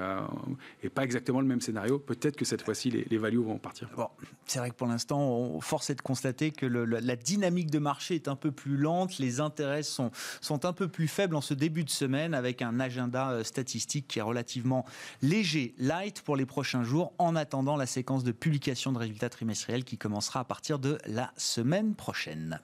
et 0.82 0.88
pas 0.88 1.04
exactement 1.04 1.40
le 1.40 1.46
même 1.46 1.60
scénario. 1.60 1.98
Peut-être 1.98 2.36
que 2.36 2.44
cette 2.44 2.62
fois-ci 2.62 2.90
les, 2.90 3.06
les 3.10 3.18
values 3.18 3.38
vont 3.38 3.58
partir. 3.58 3.90
Bon, 3.94 4.08
c'est 4.46 4.58
vrai 4.58 4.70
que 4.70 4.74
pour 4.74 4.86
l'instant, 4.86 5.20
on 5.20 5.60
force 5.66 5.90
est 5.90 5.96
de 5.96 6.00
constater 6.00 6.50
que 6.52 6.66
la 6.66 7.16
dynamique 7.16 7.70
de 7.70 7.78
marché 7.78 8.14
est 8.14 8.28
un 8.28 8.36
peu 8.36 8.52
plus 8.52 8.76
lente, 8.76 9.18
les 9.18 9.40
intérêts 9.40 9.82
sont, 9.82 10.10
sont 10.40 10.64
un 10.64 10.72
peu 10.72 10.88
plus 10.88 11.08
faibles 11.08 11.36
en 11.36 11.40
ce 11.40 11.54
début 11.54 11.84
de 11.84 11.90
semaine 11.90 12.34
avec 12.34 12.62
un 12.62 12.80
agenda 12.80 13.30
euh, 13.30 13.44
statistique 13.44 14.06
qui 14.08 14.18
est 14.18 14.22
relativement 14.22 14.84
léger, 15.22 15.74
light 15.78 16.22
pour 16.22 16.36
les 16.36 16.46
prochains 16.46 16.84
jours 16.84 17.12
en 17.18 17.36
attendant 17.36 17.76
la 17.76 17.86
séquence 17.86 18.24
de 18.24 18.32
publication 18.32 18.92
de 18.92 18.98
résultats 18.98 19.28
trimestriels 19.28 19.84
qui 19.84 19.98
commencera 19.98 20.40
à 20.40 20.44
partir 20.44 20.78
de 20.78 20.98
la 21.06 21.32
semaine 21.36 21.94
prochaine. 21.94 22.60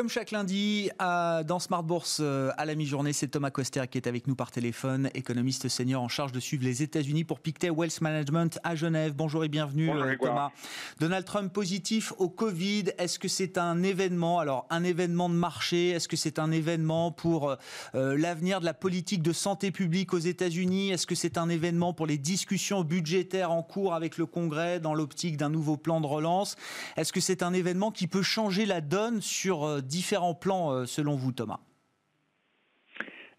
Comme 0.00 0.08
chaque 0.08 0.30
lundi, 0.30 0.88
dans 0.98 1.58
Smart 1.58 1.82
Bourse 1.82 2.20
euh, 2.22 2.52
à 2.56 2.64
la 2.64 2.74
mi-journée, 2.74 3.12
c'est 3.12 3.28
Thomas 3.28 3.50
Coster 3.50 3.82
qui 3.90 3.98
est 3.98 4.06
avec 4.06 4.26
nous 4.28 4.34
par 4.34 4.50
téléphone, 4.50 5.10
économiste 5.12 5.68
senior 5.68 6.02
en 6.02 6.08
charge 6.08 6.32
de 6.32 6.40
suivre 6.40 6.64
les 6.64 6.82
États-Unis 6.82 7.24
pour 7.24 7.38
Pictet 7.38 7.68
Wealth 7.68 8.00
Management 8.00 8.58
à 8.64 8.76
Genève. 8.76 9.12
Bonjour 9.14 9.44
et 9.44 9.50
bienvenue 9.50 9.90
euh, 9.90 10.16
Thomas. 10.18 10.52
Donald 11.00 11.26
Trump 11.26 11.52
positif 11.52 12.14
au 12.16 12.30
Covid, 12.30 12.84
est-ce 12.96 13.18
que 13.18 13.28
c'est 13.28 13.58
un 13.58 13.82
événement? 13.82 14.38
Alors 14.38 14.66
un 14.70 14.84
événement 14.84 15.28
de 15.28 15.34
marché, 15.34 15.90
est-ce 15.90 16.08
que 16.08 16.16
c'est 16.16 16.38
un 16.38 16.50
événement 16.50 17.12
pour 17.12 17.58
euh, 17.94 18.16
l'avenir 18.16 18.60
de 18.60 18.64
la 18.64 18.72
politique 18.72 19.20
de 19.20 19.34
santé 19.34 19.70
publique 19.70 20.14
aux 20.14 20.18
États-Unis? 20.18 20.92
Est-ce 20.92 21.06
que 21.06 21.14
c'est 21.14 21.36
un 21.36 21.50
événement 21.50 21.92
pour 21.92 22.06
les 22.06 22.16
discussions 22.16 22.84
budgétaires 22.84 23.50
en 23.50 23.62
cours 23.62 23.92
avec 23.92 24.16
le 24.16 24.24
Congrès 24.24 24.80
dans 24.80 24.94
l'optique 24.94 25.36
d'un 25.36 25.50
nouveau 25.50 25.76
plan 25.76 26.00
de 26.00 26.06
relance? 26.06 26.56
Est-ce 26.96 27.12
que 27.12 27.20
c'est 27.20 27.42
un 27.42 27.52
événement 27.52 27.90
qui 27.90 28.06
peut 28.06 28.22
changer 28.22 28.64
la 28.64 28.80
donne 28.80 29.20
sur 29.20 29.82
différents 29.90 30.34
plans 30.34 30.70
euh, 30.70 30.86
selon 30.86 31.16
vous, 31.16 31.32
Thomas? 31.32 31.60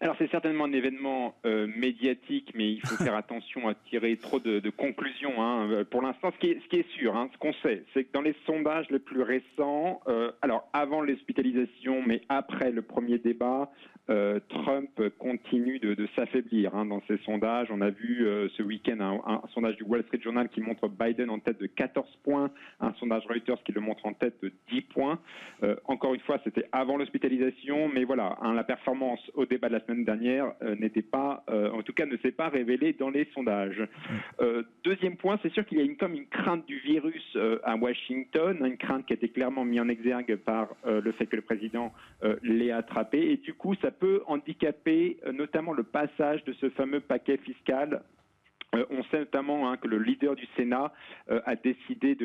Alors 0.02 0.16
c'est 0.18 0.30
certainement 0.32 0.64
un 0.64 0.72
événement 0.72 1.36
euh, 1.46 1.68
médiatique, 1.76 2.52
mais 2.56 2.72
il 2.72 2.80
faut 2.80 2.96
faire 3.04 3.14
attention 3.14 3.68
à 3.68 3.74
tirer 3.88 4.16
trop 4.16 4.40
de, 4.40 4.60
conclusions. 4.70 5.40
Hein. 5.40 5.70
Euh, 5.70 5.84
pour 5.84 6.02
l'instant, 6.02 6.32
ce, 6.32 6.38
qui 6.38 6.50
est, 6.50 6.60
ce 6.60 6.68
qui 6.68 6.76
est 6.76 6.90
sûr, 6.90 7.16
hein, 7.16 7.30
ce 7.32 7.38
qu'on 7.38 7.52
sait, 7.62 7.84
c'est 7.94 8.04
que 8.04 8.12
dans 8.12 8.20
les 8.20 8.34
sondages 8.44 8.90
les 8.90 8.98
plus 8.98 9.22
récents, 9.22 10.00
alors 10.42 10.68
avant 10.72 11.00
l'hospitalisation, 11.00 12.02
mais 12.04 12.22
après 12.28 12.72
le 12.72 12.82
premier 12.82 13.18
débat, 13.18 13.70
euh, 14.10 14.40
Trump 14.48 14.90
continue 15.18 15.78
de, 15.78 16.08
s'affaiblir 16.16 16.74
hein, 16.74 16.86
dans 16.86 17.00
ses 17.06 17.18
sondages. 17.18 17.68
On 17.70 17.80
a 17.80 17.90
vu 17.90 18.26
euh, 18.26 18.48
ce 18.56 18.62
week-end 18.62 18.98
un, 19.00 19.42
sondage 19.54 19.76
du 19.76 19.84
Wall 19.84 20.02
Street 20.04 20.20
Journal 20.20 20.48
qui 20.48 20.60
montre 20.60 20.88
Biden 20.88 21.30
en 21.30 21.38
tête 21.38 21.60
de 21.60 21.66
14 21.66 22.06
points, 22.24 22.50
un 22.80 22.92
sondage 22.94 23.24
Reuters 23.28 23.62
qui 23.62 23.70
le 23.70 23.80
montre 23.80 24.04
en 24.04 24.12
tête 24.12 24.34
de 24.42 24.52
10 24.70 24.80
points. 24.82 25.20
Euh, 25.62 25.76
encore 25.84 26.14
une 26.14 26.20
fois, 26.20 26.40
c'était 26.42 26.66
avant 26.72 26.96
l'hospitalisation, 26.96 27.88
mais 27.88 28.02
voilà, 28.02 28.36
la 28.42 28.64
performance 28.64 29.20
au 29.34 29.46
débat 29.46 29.68
de 29.68 29.74
la 29.74 29.80
semaine 29.80 29.91
dernière 29.94 30.52
n'était 30.78 31.02
pas, 31.02 31.44
en 31.48 31.82
tout 31.82 31.92
cas, 31.92 32.06
ne 32.06 32.16
s'est 32.18 32.32
pas 32.32 32.48
révélée 32.48 32.92
dans 32.92 33.10
les 33.10 33.26
sondages. 33.34 33.82
deuxième 34.84 35.16
point, 35.16 35.38
c'est 35.42 35.52
sûr 35.52 35.64
qu'il 35.66 35.78
y 35.78 35.80
a 35.80 35.84
une, 35.84 35.96
comme 35.96 36.14
une 36.14 36.26
crainte 36.26 36.66
du 36.66 36.78
virus 36.78 37.36
à 37.64 37.76
Washington, 37.76 38.58
une 38.64 38.76
crainte 38.76 39.06
qui 39.06 39.12
a 39.12 39.16
été 39.16 39.28
clairement 39.28 39.64
mise 39.64 39.80
en 39.80 39.88
exergue 39.88 40.36
par 40.36 40.68
le 40.86 41.12
fait 41.12 41.26
que 41.26 41.36
le 41.36 41.42
président 41.42 41.92
l'ait 42.42 42.72
attrapé, 42.72 43.32
et 43.32 43.36
du 43.36 43.54
coup, 43.54 43.74
ça 43.76 43.90
peut 43.90 44.22
handicaper 44.26 45.18
euh, 45.26 45.32
notamment 45.32 45.72
le 45.72 45.82
passage 45.82 46.44
de 46.44 46.52
ce 46.54 46.70
fameux 46.70 47.00
paquet 47.00 47.36
fiscal 47.38 48.02
euh, 48.74 48.84
on 48.90 49.02
sait 49.04 49.18
notamment 49.18 49.70
hein, 49.70 49.76
que 49.76 49.86
le 49.86 49.98
leader 49.98 50.34
du 50.34 50.46
Sénat 50.56 50.92
euh, 51.30 51.40
a 51.44 51.56
décidé 51.56 52.16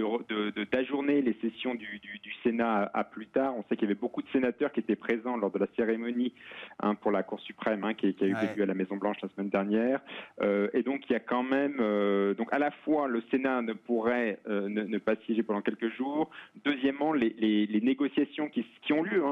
d'ajourner 0.71 1.21
les 1.21 1.33
sessions 1.41 1.75
du, 1.75 2.01
Sénat 2.43 2.89
à, 2.93 3.03
plus 3.03 3.27
tard. 3.27 3.55
On 3.57 3.63
sait 3.63 3.75
qu'il 3.75 3.87
y 3.87 3.91
avait 3.91 3.99
beaucoup 3.99 4.21
de 4.21 4.29
sénateurs 4.29 4.71
qui 4.71 4.79
étaient 4.79 4.95
présents 4.95 5.37
lors 5.37 5.49
de 5.49 5.59
la 5.59 5.65
cérémonie 5.75 6.33
hein, 6.79 6.95
pour 6.95 7.11
la 7.11 7.23
Cour 7.23 7.39
suprême 7.39 7.83
hein, 7.83 7.93
qui, 7.93 8.15
a 8.21 8.25
eu 8.25 8.35
lieu 8.55 8.63
à 8.63 8.65
la 8.65 8.75
Maison 8.75 8.95
Blanche 8.95 9.17
la 9.21 9.29
semaine 9.29 9.49
dernière. 9.49 9.99
Euh, 10.41 10.69
et 10.73 10.83
donc 10.83 11.09
il 11.09 11.13
y 11.13 11.15
a 11.15 11.19
quand 11.19 11.43
même, 11.43 11.77
donc 12.35 12.53
à 12.53 12.59
la 12.59 12.71
fois 12.71 13.07
le 13.07 13.21
Sénat 13.31 13.63
ne 13.63 13.73
pourrait 13.73 14.39
ne, 14.47 14.97
pas 14.99 15.15
siéger 15.25 15.43
pendant 15.43 15.61
quelques 15.61 15.89
jours. 15.95 16.29
Deuxièmement, 16.63 17.11
les, 17.11 17.79
négociations 17.81 18.49
qui, 18.49 18.93
ont 18.93 19.03
lieu 19.03 19.23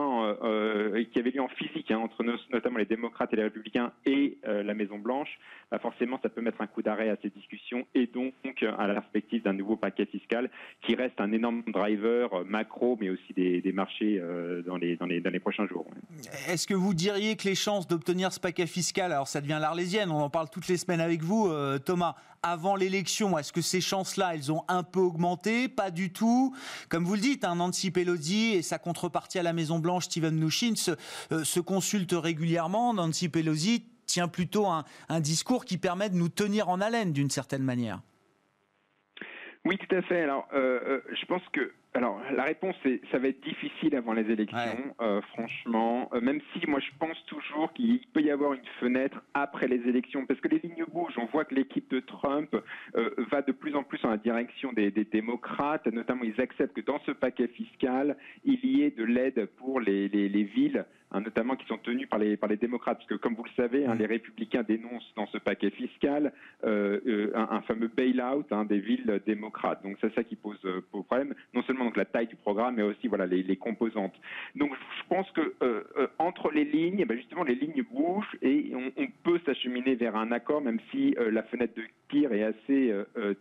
et 0.96 1.06
qui 1.06 1.20
avaient 1.20 1.32
lieu 1.32 1.42
en 1.42 1.48
physique 1.48 1.92
entre 1.92 2.24
notamment 2.52 2.80
les 2.80 2.86
démocrates 2.86 3.32
et 3.34 3.36
les 3.36 3.44
républicains 3.44 3.92
et 4.06 4.38
la 4.44 4.74
Maison 4.74 4.98
Blanche, 4.98 5.40
bah 5.72 5.80
forcément 5.80 6.20
ça 6.22 6.30
peut 6.30 6.42
mettre 6.42 6.62
un 6.62 6.68
coup 6.68 6.82
d'arrêt 6.82 7.05
à 7.10 7.18
ces 7.22 7.30
discussions 7.30 7.86
et 7.94 8.08
donc 8.08 8.34
à 8.78 8.88
la 8.88 8.96
perspective 8.96 9.44
d'un 9.44 9.54
nouveau 9.54 9.76
paquet 9.76 10.06
fiscal 10.06 10.50
qui 10.82 10.96
reste 10.96 11.20
un 11.20 11.32
énorme 11.32 11.64
driver 11.68 12.46
macro, 12.46 12.98
mais 13.00 13.10
aussi 13.10 13.34
des, 13.36 13.62
marchés 13.72 14.22
dans 14.66 14.78
les, 14.78 14.96
dans, 14.96 15.06
les, 15.06 15.22
dans 15.22 15.30
les 15.30 15.40
prochains 15.40 15.68
jours. 15.68 15.86
Est-ce 16.48 16.68
que 16.68 16.74
vous 16.74 16.94
diriez 16.94 17.36
que 17.36 17.48
les 17.48 17.56
chances 17.56 17.88
d'obtenir 17.88 18.32
ce 18.32 18.40
paquet 18.40 18.68
fiscal, 18.68 19.12
alors 19.12 19.28
ça 19.28 19.42
devient 19.42 19.60
l'arlésienne, 19.60 20.12
on 20.12 20.22
en 20.22 20.30
parle 20.30 20.50
toutes 20.50 20.68
les 20.68 20.78
semaines 20.78 21.02
avec 21.02 21.22
vous, 21.22 21.52
Thomas, 21.86 22.16
avant 22.46 22.76
l'élection, 22.76 23.38
est-ce 23.40 23.52
que 23.52 23.62
ces 23.62 23.82
chances-là, 23.82 24.36
elles 24.36 24.52
ont 24.52 24.64
un 24.68 24.84
peu 24.84 25.00
augmenté? 25.00 25.68
Pas 25.68 25.90
du 25.90 26.12
tout. 26.12 26.56
Comme 26.90 27.04
vous 27.04 27.16
le 27.16 27.20
dites, 27.20 27.44
hein, 27.44 27.56
Nancy 27.56 27.90
Pelosi 27.90 28.54
et 28.54 28.62
sa 28.62 28.78
contrepartie 28.78 29.40
à 29.40 29.44
la 29.44 29.52
Maison-Blanche, 29.52 30.06
Steven 30.06 30.36
Mnuchin, 30.36 30.76
se, 30.76 30.92
se 31.44 31.60
consultent 31.60 32.14
régulièrement. 32.14 32.94
Nancy 32.94 33.30
Pelosi 33.30 33.84
tient 34.06 34.28
plutôt 34.28 34.68
un, 34.68 34.86
un 35.10 35.20
discours 35.20 35.66
qui 35.66 35.78
permet 35.78 36.10
de 36.10 36.16
nous 36.16 36.30
tenir 36.30 36.70
en 36.70 36.82
haleine 36.82 37.14
d'une 37.14 37.30
certaine 37.30 37.64
manière. 37.64 38.02
Oui, 39.66 39.80
tout 39.80 39.96
à 39.96 40.02
fait. 40.04 40.22
Alors, 40.22 40.48
euh, 40.54 40.80
euh, 40.86 41.02
je 41.20 41.26
pense 41.26 41.42
que 41.52 41.74
alors, 41.96 42.20
la 42.36 42.44
réponse, 42.44 42.76
c'est 42.84 43.00
ça 43.10 43.20
va 43.20 43.30
être 43.30 43.42
difficile 43.42 43.96
avant 43.96 44.12
les 44.12 44.30
élections, 44.30 44.94
euh, 45.00 45.22
franchement. 45.34 46.10
même 46.22 46.42
si 46.52 46.68
moi, 46.68 46.82
je 46.82 46.92
pense 47.00 47.18
toujours 47.26 47.72
qu'il 47.72 48.06
peut 48.14 48.22
y 48.22 48.30
avoir 48.32 48.52
une 48.52 48.66
fenêtre 48.82 49.24
après 49.34 49.70
les 49.70 49.78
élections, 49.88 50.26
parce 50.26 50.42
que 50.42 50.50
les 50.50 50.60
lignes 50.60 50.84
bougent. 50.92 51.18
On 51.18 51.26
voit 51.28 51.46
que 51.46 51.56
l'équipe 51.56 51.90
de 51.90 52.02
Trump 52.02 52.54
va 53.32 53.42
de 53.42 53.54
plus 53.54 53.76
en 53.76 53.84
plus 53.84 54.04
en 54.04 54.10
la 54.10 54.18
direction 54.18 54.74
des, 54.74 54.92
démocrates. 54.92 55.88
Notamment, 55.88 56.26
ils 56.26 56.40
acceptent 56.42 56.76
que 56.76 56.82
dans 56.82 57.00
ce 57.06 57.12
paquet 57.12 57.48
fiscal, 57.48 58.18
il 58.44 58.60
y 58.66 58.84
ait 58.84 58.92
de 58.92 59.06
l'aide 59.06 59.46
pour 59.56 59.80
les, 59.80 60.10
les, 60.10 60.28
les 60.28 60.44
villes 60.44 60.86
Hein, 61.12 61.22
notamment 61.22 61.56
qui 61.56 61.66
sont 61.68 61.78
tenus 61.78 62.10
par 62.10 62.20
les, 62.20 62.36
par 62.36 62.50
les 62.50 62.58
démocrates, 62.58 62.98
parce 62.98 63.08
que 63.08 63.16
comme 63.16 63.36
vous 63.36 63.44
le 63.44 63.52
savez, 63.56 63.86
hein, 63.86 63.94
mm. 63.94 64.00
les 64.00 64.06
républicains 64.08 64.64
dénoncent 64.64 65.14
dans 65.16 65.28
ce 65.28 65.38
paquet 65.38 65.70
fiscal 65.70 66.34
euh, 66.66 67.00
euh, 67.06 67.32
un, 67.36 67.62
fameux 67.62 67.88
bail-out 67.88 68.48
hein, 68.52 68.66
des 68.66 68.80
villes 68.80 69.22
démocrates. 69.26 69.84
Donc 69.84 69.98
c'est 70.02 70.14
ça 70.16 70.24
qui 70.24 70.36
pose 70.36 70.60
euh, 70.66 70.82
problème, 70.92 71.36
non 71.54 71.62
seulement 71.64 71.86
donc 71.86 71.96
la 71.96 72.06
taille 72.06 72.28
du 72.28 72.36
programme, 72.36 72.76
mais 72.76 72.82
aussi 72.82 73.08
voilà 73.08 73.28
les, 73.28 73.44
les 73.44 73.56
composantes. 73.56 74.16
Donc 74.56 74.72
je 74.74 75.08
pense 75.08 75.30
que 75.32 75.54
entre 76.18 76.52
les 76.52 76.66
lignes, 76.66 77.00
eh 77.00 77.06
ben, 77.06 77.16
justement 77.18 77.44
les 77.44 77.56
lignes 77.56 77.84
bougent 77.84 78.38
et 78.42 78.72
on, 78.74 78.92
on 79.02 79.08
peut 79.24 79.40
s'acheminer 79.46 79.96
vers 79.96 80.16
un 80.16 80.32
accord, 80.32 80.62
même 80.62 80.80
si 80.92 81.16
la 81.18 81.44
fenêtre 81.44 81.76
de 81.76 81.84
tir 82.10 82.34
est 82.34 82.44
assez 82.44 82.94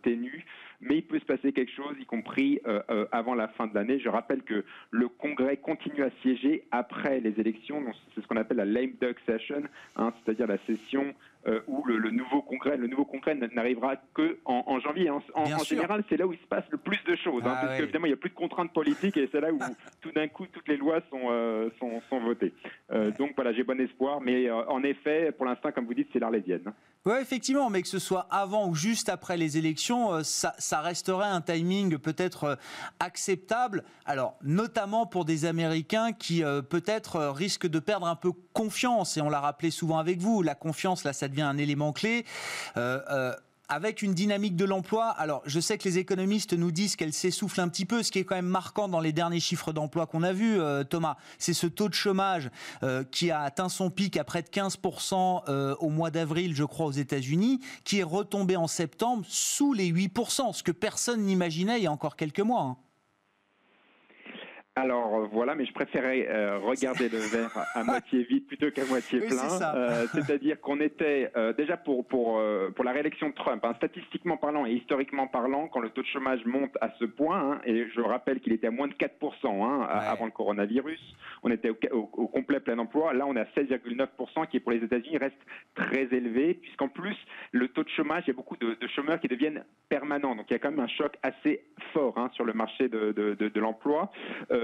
ténue 0.03 0.44
mais 0.81 0.97
il 0.97 1.03
peut 1.03 1.19
se 1.19 1.25
passer 1.25 1.53
quelque 1.53 1.73
chose, 1.73 1.95
y 2.01 2.07
compris 2.07 2.61
euh, 2.67 2.83
euh, 2.91 3.07
avant 3.13 3.35
la 3.35 3.49
fin 3.49 3.67
de 3.67 3.75
l'année. 3.75 3.99
Je 3.99 4.09
rappelle 4.09 4.43
que 4.43 4.65
le 4.91 5.09
Congrès 5.09 5.57
continue 5.57 6.03
à 6.03 6.11
siéger 6.23 6.65
après 6.71 7.21
les 7.21 7.39
élections, 7.41 7.83
c'est 8.15 8.21
ce 8.21 8.27
qu'on 8.27 8.37
appelle 8.37 8.59
la 8.59 8.65
lame 8.65 8.93
duck 9.01 9.17
session, 9.27 9.63
hein, 9.97 10.13
c'est-à-dire 10.25 10.47
la 10.47 10.59
session 10.67 11.15
euh, 11.47 11.61
où 11.67 11.85
le, 11.85 12.11
nouveau 12.11 12.43
congrès, 12.43 12.77
le 12.77 12.87
nouveau 12.87 13.05
congrès 13.05 13.35
n'arrivera 13.35 13.97
que 14.15 14.39
en, 14.45 14.81
janvier. 14.81 15.11
En, 15.11 15.21
général, 15.65 16.05
c'est 16.09 16.17
là 16.17 16.27
où 16.27 16.33
il 16.33 16.39
se 16.39 16.47
passe 16.47 16.65
le 16.71 16.79
plus 16.79 17.03
de 17.07 17.17
choses, 17.17 17.43
hein, 17.45 17.55
ah 17.57 17.67
parce 17.67 17.79
qu'évidemment, 17.79 18.07
il 18.07 18.11
n'y 18.11 18.15
a 18.15 18.19
plus 18.19 18.31
de 18.31 18.35
contraintes 18.35 18.73
politiques 18.73 19.17
et 19.17 19.29
c'est 19.31 19.41
là 19.41 19.53
où 19.53 19.59
tout 20.01 20.13
d'un 20.13 20.29
coup 20.29 20.47
toutes 20.47 20.69
les 20.69 20.77
lois 20.77 21.01
sont 21.11 21.25
sont, 21.79 22.01
sont, 22.09 22.21
votées. 22.21 22.53
donc 23.19 23.33
voilà, 23.37 23.53
j'ai 23.53 23.65
bon 23.65 23.81
espoir, 23.81 24.21
mais 24.21 24.51
en 24.51 24.83
effet, 24.83 25.33
pour 25.33 25.47
l'instant, 25.47 25.73
comme 25.73 25.87
vous 25.87 25.95
dites, 25.95 26.09
c'est 26.13 26.19
l'arlésienne. 26.19 26.73
Oui, 27.07 27.17
effectivement, 27.21 27.69
mais 27.69 27.83
que 27.83 27.89
ce 27.89 27.99
soit 27.99 28.27
avant 28.31 28.67
ou 28.69 28.75
juste 28.75 29.11
après 29.11 29.37
les 29.37 29.59
élections, 29.59 30.25
ça, 30.25 30.55
ça 30.59 30.81
resterait 30.81 31.29
un 31.29 31.43
timing 31.43 31.99
peut-être 31.99 32.45
euh, 32.45 32.57
acceptable. 32.99 33.85
Alors, 34.07 34.37
notamment 34.43 35.07
pour 35.07 35.25
des 35.25 35.45
Américains 35.45 36.13
qui 36.13 36.43
euh, 36.43 36.63
peut-être 36.63 37.17
euh, 37.17 37.33
risquent 37.33 37.67
de 37.67 37.79
perdre 37.79 38.07
un 38.07 38.17
peu 38.17 38.33
confiance. 38.53 39.17
Et 39.17 39.21
on 39.21 39.29
l'a 39.29 39.41
rappelé 39.41 39.71
souvent 39.71 39.99
avec 39.99 40.19
vous, 40.21 40.43
la 40.43 40.55
confiance, 40.55 41.05
là, 41.05 41.13
ça 41.13 41.29
devient 41.35 41.42
un 41.42 41.59
élément 41.59 41.92
clé 41.92 42.25
avec 43.68 44.03
une 44.03 44.14
dynamique 44.14 44.57
de 44.57 44.64
l'emploi. 44.64 45.09
Alors, 45.09 45.42
je 45.47 45.59
sais 45.61 45.79
que 45.79 45.88
les 45.88 45.99
économistes 45.99 46.53
nous 46.53 46.70
disent 46.70 46.97
qu'elle 46.97 47.12
s'essouffle 47.12 47.61
un 47.61 47.68
petit 47.68 47.87
peu. 47.87 48.03
Ce 48.03 48.11
qui 48.11 48.18
est 48.18 48.25
quand 48.25 48.35
même 48.35 48.47
marquant 48.47 48.88
dans 48.88 49.01
les 49.01 49.12
derniers 49.12 49.40
chiffres 49.40 49.73
d'emploi 49.73 50.07
qu'on 50.07 50.23
a 50.23 50.33
vus, 50.33 50.61
euh, 50.61 50.85
Thomas, 50.85 51.16
c'est 51.38 51.55
ce 51.55 51.66
taux 51.66 51.88
de 51.88 51.94
chômage 51.94 52.51
euh, 52.83 53.05
qui 53.05 53.31
a 53.31 53.40
atteint 53.40 53.68
son 53.68 53.90
pic 53.90 54.16
à 54.16 54.25
près 54.25 54.42
de 54.42 54.49
15% 54.49 55.44
euh, 55.49 55.75
au 55.81 55.88
mois 55.88 56.11
d'avril, 56.11 56.55
je 56.55 56.64
crois, 56.64 56.87
aux 56.87 56.92
États-Unis, 56.92 57.61
qui 57.85 58.01
est 58.01 58.05
retombé 58.05 58.57
en 58.57 58.66
septembre 58.66 59.25
sous 59.29 59.73
les 59.73 59.90
8%, 59.90 60.53
ce 60.53 60.62
que 60.62 60.73
personne 60.73 61.23
n'imaginait 61.23 61.79
il 61.79 61.85
y 61.85 61.87
a 61.87 61.92
encore 61.92 62.16
quelques 62.16 62.40
mois. 62.40 62.62
Hein. 62.62 62.77
Alors 64.77 65.15
euh, 65.15 65.27
voilà, 65.31 65.55
mais 65.55 65.67
je 65.67 65.73
préférais 65.73 66.27
euh, 66.29 66.59
regarder 66.59 67.09
le 67.09 67.19
verre 67.19 67.53
à, 67.75 67.85
moitié 67.85 68.25
vide 68.25 68.45
plutôt 68.49 68.73
qu'à 68.73 68.85
moitié 68.85 69.21
plein. 69.21 69.63
Euh, 69.63 70.07
c'est-à-dire 70.13 70.61
qu'on 70.61 70.81
était 70.81 71.31
déjà 71.57 71.77
pour 71.77 72.05
pour 72.05 72.43
pour 72.75 72.85
la 72.85 72.91
réélection 72.91 73.29
de 73.29 73.35
Trump, 73.35 73.65
hein, 73.65 73.75
statistiquement 73.77 74.37
parlant 74.37 74.67
et 74.67 74.73
historiquement 74.73 75.29
parlant, 75.29 75.69
quand 75.69 75.79
le 75.79 75.91
taux 75.91 76.03
de 76.03 76.09
chômage 76.09 76.45
monte 76.45 76.77
à 76.81 76.91
ce 76.99 77.05
point, 77.05 77.53
hein, 77.53 77.61
et 77.65 77.87
je 77.95 78.01
rappelle 78.01 78.41
qu'il 78.41 78.53
était 78.53 78.67
à 78.67 78.73
moins 78.73 78.89
de 78.89 78.95
4% 78.95 79.09
hein, 79.45 79.87
avant 79.89 80.25
le 80.25 80.33
coronavirus, 80.33 81.01
on 81.45 81.53
était 81.53 81.71
au, 81.71 82.07
complet 82.07 82.59
plein 82.59 82.79
emploi. 82.79 83.15
Là, 83.15 83.27
on 83.29 83.37
est 83.37 83.41
à 83.41 83.49
16,9%, 83.57 84.49
qui 84.49 84.59
pour 84.59 84.73
les 84.73 84.83
États-Unis 84.83 85.19
reste 85.19 85.37
très 85.77 86.09
élevé, 86.13 86.55
puisqu'en 86.55 86.89
plus 86.89 87.17
le 87.53 87.69
taux 87.69 87.85
de 87.85 87.91
chômage, 87.91 88.25
il 88.27 88.31
y 88.31 88.33
a 88.33 88.37
beaucoup 88.37 88.57
de, 88.57 88.77
chômeurs 88.89 89.21
qui 89.21 89.29
deviennent 89.29 89.65
permanents. 89.89 90.35
Donc 90.35 90.47
il 90.51 90.55
y 90.55 90.57
a 90.57 90.59
quand 90.59 90.73
même 90.73 90.81
un 90.81 90.89
choc 90.89 91.17
assez 91.23 91.63
fort 91.93 92.19
sur 92.33 92.45
le 92.45 92.55
marché 92.55 92.89
de 92.89 93.13
de, 93.13 93.35
de, 93.35 93.49
de 93.49 93.61
l'emploi. 93.61 94.11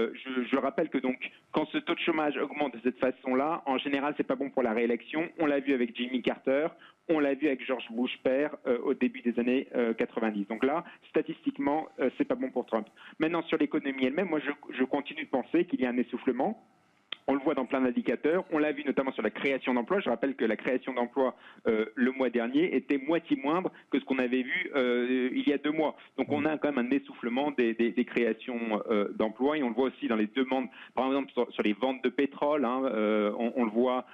je, 0.51 0.57
rappelle 0.57 0.89
que 0.89 0.97
donc 0.97 1.17
quand 1.51 1.65
ce 1.67 1.77
taux 1.79 1.95
de 1.95 1.99
chômage 1.99 2.37
augmente 2.37 2.73
de 2.73 2.79
cette 2.83 2.99
façon-là, 2.99 3.63
en 3.65 3.77
général, 3.77 4.13
c'est 4.17 4.27
pas 4.27 4.35
bon 4.35 4.49
pour 4.49 4.63
la 4.63 4.73
réélection. 4.73 5.29
On 5.39 5.45
l'a 5.45 5.59
vu 5.59 5.73
avec 5.73 5.95
Jimmy 5.95 6.21
Carter, 6.21 6.67
on 7.09 7.19
l'a 7.19 7.33
vu 7.33 7.47
avec 7.47 7.65
George 7.65 7.85
Bush 7.91 8.17
père 8.23 8.55
euh, 8.67 8.77
au 8.79 8.93
début 8.93 9.21
des 9.21 9.37
années 9.39 9.67
90. 9.97 10.41
Euh, 10.41 10.45
donc 10.47 10.63
là, 10.63 10.83
statistiquement, 11.09 11.89
c'est 12.17 12.25
pas 12.25 12.35
bon 12.35 12.49
pour 12.51 12.65
Trump. 12.65 12.87
Maintenant, 13.19 13.43
sur 13.43 13.57
l'économie 13.57 14.05
elle-même, 14.05 14.29
moi, 14.29 14.39
je 14.39 14.83
continue 14.83 15.23
de 15.23 15.29
penser 15.29 15.65
qu'il 15.65 15.81
y 15.81 15.85
a 15.85 15.89
un 15.89 15.97
essoufflement. 15.97 16.63
On 17.27 17.33
le 17.33 17.39
voit 17.39 17.53
dans 17.53 17.65
plein 17.65 17.81
d'indicateurs. 17.81 18.43
On 18.51 18.57
l'a 18.57 18.71
vu 18.71 18.83
notamment 18.83 19.11
sur 19.11 19.23
la 19.23 19.29
création 19.29 19.73
d'emplois. 19.73 19.99
Je 19.99 20.09
rappelle 20.09 20.35
que 20.35 20.45
la 20.45 20.55
création 20.55 20.93
d'emplois 20.93 21.35
euh, 21.67 21.85
le 21.95 22.11
mois 22.11 22.29
dernier 22.29 22.75
était 22.75 22.97
moitié 22.97 23.37
moindre 23.37 23.71
que 23.91 23.99
ce 23.99 24.05
qu'on 24.05 24.19
avait 24.19 24.41
vu 24.41 24.71
euh, 24.75 25.29
il 25.33 25.47
y 25.47 25.53
a 25.53 25.57
deux 25.57 25.71
mois. 25.71 25.95
Donc 26.17 26.31
on 26.31 26.45
a 26.45 26.57
quand 26.57 26.71
même 26.73 26.85
un 26.85 26.91
essoufflement 26.91 27.51
des, 27.51 27.75
créations 28.05 28.81
euh, 28.89 29.09
d'emplois 29.15 29.57
et 29.57 29.63
on 29.63 29.69
le 29.69 29.75
voit 29.75 29.89
aussi 29.89 30.07
dans 30.07 30.15
les 30.15 30.27
demandes, 30.27 30.67
par 30.95 31.07
exemple 31.07 31.31
sur, 31.31 31.47
les 31.63 31.73
ventes 31.73 32.03
de 32.03 32.09
pétrole. 32.09 32.65
Hein, 32.65 32.81
on, 33.37 33.63
le 33.63 33.71
voit 33.71 34.05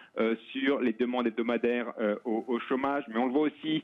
sur 0.51 0.81
les 0.81 0.93
demandes 0.93 1.27
hebdomadaires 1.27 1.93
au, 2.25 2.59
chômage, 2.67 3.03
mais 3.07 3.17
on 3.17 3.27
le 3.27 3.31
voit 3.31 3.47
aussi 3.47 3.83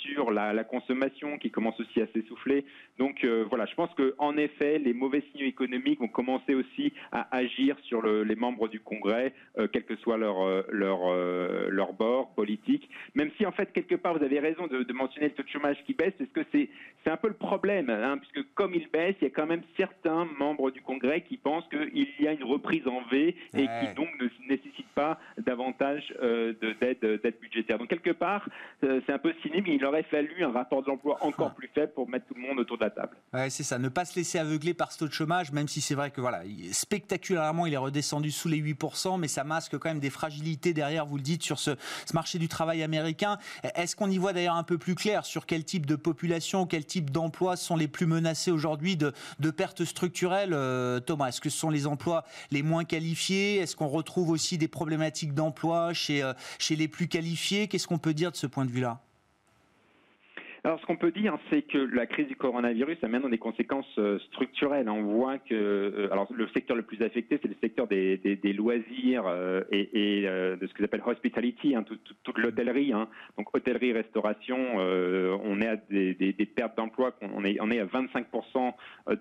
sur 0.00 0.30
la, 0.30 0.64
consommation 0.64 1.38
qui 1.38 1.50
commence 1.50 1.78
aussi 1.80 2.00
à 2.00 2.06
s'essouffler. 2.08 2.64
Donc 2.98 3.24
voilà, 3.48 3.66
je 3.66 3.74
pense 3.74 3.90
qu'en 3.94 4.36
effet, 4.36 4.78
les 4.78 4.92
mauvais 4.92 5.22
signaux 5.30 5.46
économiques 5.46 6.00
vont 6.00 6.08
commencer 6.08 6.54
aussi 6.54 6.92
à 7.12 7.34
agir 7.36 7.76
sur 7.84 8.02
les 8.02 8.34
membres 8.34 8.65
du 8.68 8.80
Congrès, 8.80 9.32
euh, 9.58 9.68
quel 9.72 9.84
que 9.84 9.96
soit 9.96 10.16
leur, 10.16 10.40
euh, 10.42 10.62
leur, 10.70 11.00
euh, 11.06 11.68
leur 11.70 11.92
bord 11.92 12.30
politique. 12.34 12.88
Même 13.14 13.30
si, 13.36 13.46
en 13.46 13.52
fait, 13.52 13.72
quelque 13.72 13.94
part, 13.94 14.16
vous 14.16 14.24
avez 14.24 14.40
raison 14.40 14.66
de, 14.66 14.92
mentionner 14.92 15.28
le 15.28 15.34
taux 15.34 15.42
de 15.42 15.48
chômage 15.48 15.76
qui 15.84 15.94
baisse, 15.94 16.14
parce 16.16 16.30
que 16.30 16.40
c'est, 16.52 16.68
c'est 17.04 17.10
un 17.10 17.16
peu 17.16 17.28
le 17.28 17.34
problème, 17.34 17.90
hein, 17.90 18.18
puisque 18.18 18.46
comme 18.54 18.74
il 18.74 18.88
baisse, 18.88 19.14
il 19.20 19.24
y 19.24 19.26
a 19.26 19.30
quand 19.30 19.46
même 19.46 19.62
certains 19.76 20.26
membres 20.38 20.70
du 20.70 20.80
Congrès 20.80 21.20
qui 21.20 21.36
pensent 21.36 21.68
qu'il 21.68 22.06
y 22.20 22.26
a 22.26 22.32
une 22.32 22.44
reprise 22.44 22.86
en 22.86 23.02
V 23.10 23.36
et 23.54 23.66
qui 23.66 23.94
donc 23.94 24.08
ne 24.18 24.28
nécessite 24.48 24.88
pas 24.94 25.18
davantage 25.38 26.14
d'aide, 26.20 27.20
d'aide 27.22 27.38
budgétaire. 27.40 27.78
Donc, 27.78 27.88
quelque 27.88 28.10
part, 28.10 28.48
c'est 28.80 29.10
un 29.10 29.18
peu 29.18 29.34
cynique, 29.42 29.64
mais 29.66 29.74
il 29.74 29.84
aurait 29.84 30.04
fallu 30.04 30.42
un 30.42 30.52
rapport 30.52 30.82
de 30.82 30.88
l'emploi 30.88 31.18
encore 31.20 31.54
plus 31.54 31.68
faible 31.74 31.92
pour 31.92 32.08
mettre 32.08 32.26
tout 32.26 32.34
le 32.34 32.40
monde 32.40 32.58
autour 32.58 32.78
de 32.78 32.84
la 32.84 32.90
table. 32.90 33.16
Ouais, 33.32 33.50
c'est 33.50 33.62
ça. 33.62 33.78
Ne 33.78 33.88
pas 33.88 34.04
se 34.04 34.18
laisser 34.18 34.38
aveugler 34.38 34.74
par 34.74 34.92
ce 34.92 34.98
taux 34.98 35.08
de 35.08 35.12
chômage, 35.12 35.52
même 35.52 35.68
si 35.68 35.80
c'est 35.80 35.94
vrai 35.94 36.10
que 36.10 36.20
voilà, 36.20 36.42
spectaculairement, 36.72 37.66
il 37.66 37.74
est 37.74 37.78
redescendu 37.78 38.30
sous 38.30 38.45
les 38.48 38.60
8%, 38.62 39.18
mais 39.18 39.28
ça 39.28 39.44
masque 39.44 39.78
quand 39.78 39.88
même 39.88 40.00
des 40.00 40.10
fragilités 40.10 40.72
derrière, 40.72 41.06
vous 41.06 41.16
le 41.16 41.22
dites, 41.22 41.42
sur 41.42 41.58
ce, 41.58 41.72
marché 42.14 42.38
du 42.38 42.48
travail 42.48 42.82
américain. 42.82 43.38
Est-ce 43.74 43.96
qu'on 43.96 44.10
y 44.10 44.18
voit 44.18 44.32
d'ailleurs 44.32 44.56
un 44.56 44.62
peu 44.62 44.78
plus 44.78 44.94
clair 44.94 45.24
sur 45.24 45.46
quel 45.46 45.64
type 45.64 45.86
de 45.86 45.96
population, 45.96 46.66
quel 46.66 46.84
type 46.84 47.10
d'emplois 47.10 47.56
sont 47.56 47.76
les 47.76 47.88
plus 47.88 48.06
menacés 48.06 48.50
aujourd'hui 48.50 48.96
de, 48.96 49.12
pertes 49.50 49.84
structurelles, 49.84 50.52
euh, 50.52 51.00
Thomas? 51.00 51.28
Est-ce 51.28 51.40
que 51.40 51.50
ce 51.50 51.58
sont 51.58 51.70
les 51.70 51.86
emplois 51.86 52.24
les 52.50 52.62
moins 52.62 52.84
qualifiés? 52.84 53.56
Est-ce 53.56 53.76
qu'on 53.76 53.88
retrouve 53.88 54.30
aussi 54.30 54.58
des 54.58 54.68
problématiques 54.68 55.34
d'emploi 55.34 55.92
chez, 55.92 56.22
euh, 56.22 56.32
chez 56.58 56.76
les 56.76 56.88
plus 56.88 57.08
qualifiés? 57.08 57.68
Qu'est-ce 57.68 57.86
qu'on 57.86 57.98
peut 57.98 58.14
dire 58.14 58.32
de 58.32 58.36
ce 58.36 58.46
point 58.46 58.64
de 58.64 58.70
vue-là? 58.70 59.00
Alors, 60.66 60.80
ce 60.80 60.86
qu'on 60.86 60.96
peut 60.96 61.12
dire, 61.12 61.38
c'est 61.48 61.62
que 61.62 61.78
la 61.78 62.06
crise 62.06 62.26
du 62.26 62.34
coronavirus 62.34 62.98
amène 63.04 63.30
des 63.30 63.38
conséquences 63.38 63.86
euh, 63.98 64.18
structurelles. 64.32 64.88
On 64.88 65.04
voit 65.04 65.38
que, 65.38 65.54
euh, 65.54 66.08
alors, 66.10 66.26
le 66.34 66.48
secteur 66.48 66.76
le 66.76 66.82
plus 66.82 67.00
affecté, 67.02 67.38
c'est 67.40 67.46
le 67.46 67.54
secteur 67.60 67.86
des, 67.86 68.18
loisirs 68.52 69.28
euh, 69.28 69.62
et, 69.70 70.22
de 70.22 70.66
ce 70.66 70.74
qu'ils 70.74 70.84
appellent 70.84 71.04
hospitality, 71.06 71.76
hein, 71.76 71.84
toute, 71.84 72.38
l'hôtellerie. 72.38 72.92
Hein. 72.92 73.06
Donc, 73.38 73.54
hôtellerie, 73.54 73.92
restauration, 73.92 74.58
on 74.78 75.60
est 75.60 75.68
à 75.68 75.76
des, 75.76 76.50
pertes 76.52 76.76
d'emplois, 76.76 77.14
est, 77.44 77.60
on 77.60 77.70
est 77.70 77.78
à 77.78 77.86
25% 77.86 78.72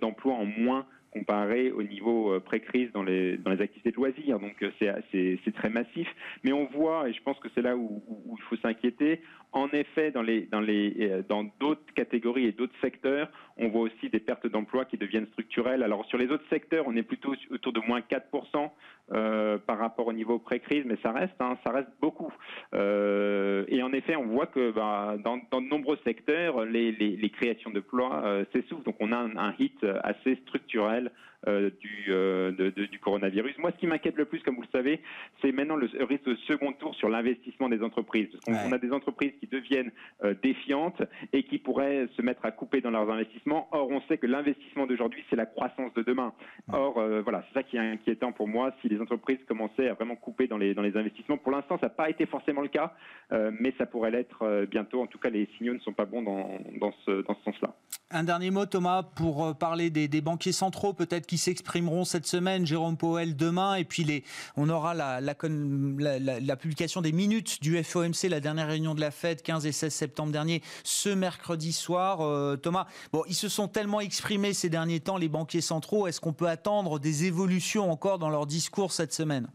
d'emplois 0.01 0.34
en 0.34 0.45
moins 0.45 0.88
comparé 1.15 1.71
au 1.71 1.82
niveau 1.82 2.39
pré-crise 2.41 2.91
dans 2.93 3.04
les, 3.04 3.38
dans 3.38 3.51
les 3.51 3.62
activités 3.62 3.91
de 3.91 3.95
loisirs. 3.95 4.39
Donc 4.39 4.56
c'est 4.80 5.56
très 5.56 5.69
massif. 5.69 6.08
Mais 6.43 6.51
on 6.51 6.65
voit, 6.65 7.10
et 7.10 7.13
je 7.13 7.21
pense 7.23 7.39
que 7.39 7.47
c'est 7.56 7.62
là 7.62 7.75
où, 7.75 8.04
il 8.38 8.43
faut 8.43 8.58
s'inquiéter, 8.58 9.21
en 9.51 9.69
effet, 9.69 10.12
dans 10.12 10.21
les 10.21 10.41
dans 10.51 10.60
les 10.60 11.23
dans 11.30 11.45
d'autres 11.60 11.93
catégories 11.95 12.45
et 12.45 12.51
d'autres 12.51 12.80
secteurs, 12.82 13.30
on 13.58 13.69
voit 13.69 13.82
aussi 13.82 14.10
des 14.10 14.19
pertes 14.19 14.47
d'emplois 14.47 14.84
qui 14.86 14.97
deviennent 14.97 15.28
structurelles. 15.28 15.84
Alors 15.84 16.06
sur 16.08 16.17
les 16.17 16.28
autres 16.28 16.47
secteurs, 16.49 16.86
on 16.88 16.95
est 16.95 17.04
plutôt 17.04 17.34
autour 17.51 17.71
de 17.71 17.80
moins 17.88 18.01
4% 18.01 18.69
euh, 19.13 19.60
par 19.60 19.78
rapport 19.78 20.08
au 20.08 20.13
niveau 20.13 20.39
pré-crise, 20.39 20.84
mais 20.86 20.98
ça 21.04 21.12
reste, 21.12 21.36
hein, 21.39 21.58
ça 21.63 21.72
reste 21.72 21.89
beaucoup. 22.02 22.34
Euh, 22.74 23.63
et 23.68 23.84
en 23.84 23.94
effet, 23.94 24.15
on 24.15 24.26
voit 24.26 24.48
que 24.48 24.72
bah, 24.72 25.15
dans, 25.24 25.39
dans, 25.52 25.62
de 25.62 25.68
nombreux 25.68 26.00
secteurs, 26.04 26.65
les, 26.65 27.32
créations 27.38 27.70
d'emplois 27.70 28.24
euh, 28.26 28.46
s'essoufflent. 28.52 28.84
Donc 28.84 28.96
on 29.00 29.12
a 29.12 29.18
un 29.18 29.54
hit 29.60 29.86
assez 30.04 30.36
structurel 30.48 31.12
euh, 31.47 31.69
du, 31.79 32.05
euh, 32.10 32.51
de, 32.51 32.69
de, 32.69 32.86
du 32.86 32.99
coronavirus. 32.99 33.58
Moi, 33.58 33.71
ce 33.71 33.77
qui 33.77 33.88
m'inquiète 33.88 34.15
le 34.17 34.25
plus, 34.25 34.39
comme 34.39 34.55
vous 34.55 34.63
le 34.63 34.67
savez, 34.71 35.01
c'est 35.41 35.51
maintenant 35.51 35.75
le 35.75 35.89
risque 36.03 36.25
de 36.25 36.36
second 36.47 36.73
tour 36.73 36.95
sur 36.95 37.10
l'investissement 37.10 37.69
des 37.69 37.81
entreprises. 37.81 38.29
Parce 38.45 38.63
qu'on 38.63 38.71
a 38.71 38.77
des 38.77 38.91
entreprises 38.91 39.34
qui 39.39 39.47
deviennent 39.47 39.91
euh, 40.23 40.34
défiantes 40.41 41.01
et 41.34 41.43
qui 41.43 41.58
pourraient 41.58 42.08
se 42.15 42.21
mettre 42.21 42.45
à 42.45 42.51
couper 42.51 42.81
dans 42.81 42.91
leurs 42.91 43.10
investissements. 43.10 43.67
Or, 43.71 43.89
on 43.89 44.01
sait 44.01 44.17
que 44.17 44.27
l'investissement 44.27 44.86
d'aujourd'hui, 44.88 45.23
c'est 45.29 45.36
la 45.36 45.45
croissance 45.45 45.93
de 45.93 46.03
demain. 46.03 46.34
Or, 46.71 46.93
voilà, 47.23 47.43
c'est 47.47 47.60
ça 47.60 47.63
qui 47.63 47.77
est 47.77 47.79
inquiétant 47.79 48.31
pour 48.31 48.47
moi. 48.47 48.73
Si 48.81 48.89
les 48.89 48.99
entreprises 48.99 49.39
commençaient 49.47 49.89
à 49.89 49.93
vraiment 49.93 50.15
couper 50.15 50.47
dans 50.47 50.58
les, 50.58 50.73
dans 50.73 50.81
les 50.81 50.95
investissements, 50.97 51.38
pour 51.38 51.51
l'instant, 51.51 51.77
ça 51.79 51.88
n'a 51.88 51.89
pas 51.91 52.10
été 52.10 52.25
forcément 52.25 52.62
le 52.62 52.67
cas, 52.67 52.93
mais 53.31 53.73
ça 53.77 53.85
pourrait 53.85 54.11
l'être 54.11 54.65
bientôt. 54.65 55.01
En 55.01 55.07
tout 55.07 55.17
cas, 55.17 55.29
les 55.29 55.49
signaux 55.57 55.73
ne 55.73 55.79
sont 55.79 55.93
pas 55.93 56.05
bons 56.05 56.21
dans, 56.21 56.47
dans 56.79 56.93
ce, 57.05 57.21
dans 57.23 57.35
ce 57.35 57.51
sens-là. 57.51 57.75
Un 58.11 58.23
dernier 58.23 58.51
mot, 58.51 58.67
Thomas, 58.67 59.01
pour 59.01 59.57
parler 59.57 59.89
des, 59.89 60.21
banquiers 60.21 60.51
centraux, 60.51 60.93
peut-être 60.93 61.25
qui 61.25 61.38
s'exprimeront 61.38 62.05
cette 62.05 62.27
semaine, 62.27 62.65
Jérôme 62.65 62.97
Powell 62.97 63.35
demain, 63.35 63.75
et 63.75 63.83
puis 63.83 64.23
on 64.55 64.69
aura 64.69 64.93
la, 64.93 65.19
la, 65.19 66.55
publication 66.55 67.01
des 67.01 67.11
minutes 67.11 67.61
du 67.61 67.83
FOMC, 67.83 68.29
la 68.29 68.39
dernière 68.39 68.67
réunion 68.67 68.93
de 68.93 69.01
la 69.01 69.11
Fed, 69.11 69.41
15 69.41 69.65
et 69.65 69.71
16 69.71 69.93
septembre 69.93 70.31
dernier, 70.31 70.61
ce 70.83 71.09
mercredi 71.09 71.73
soir. 71.73 72.21
Euh, 72.21 72.55
Thomas, 72.57 72.85
bon, 73.11 73.23
ils 73.27 73.35
se 73.35 73.49
sont 73.49 73.67
tellement 73.67 74.01
exprimés 74.01 74.53
ces 74.53 74.69
derniers 74.69 74.99
temps, 74.99 75.17
les 75.17 75.29
banquiers 75.29 75.61
centraux, 75.61 76.07
est-ce 76.07 76.21
qu'on 76.21 76.33
peut 76.33 76.47
attendre 76.47 76.99
des 76.99 77.25
évolutions 77.25 77.91
encore 77.91 78.19
dans 78.19 78.29
leur 78.29 78.45
discours 78.45 78.91
cette 78.91 79.13
semaine? 79.13 79.47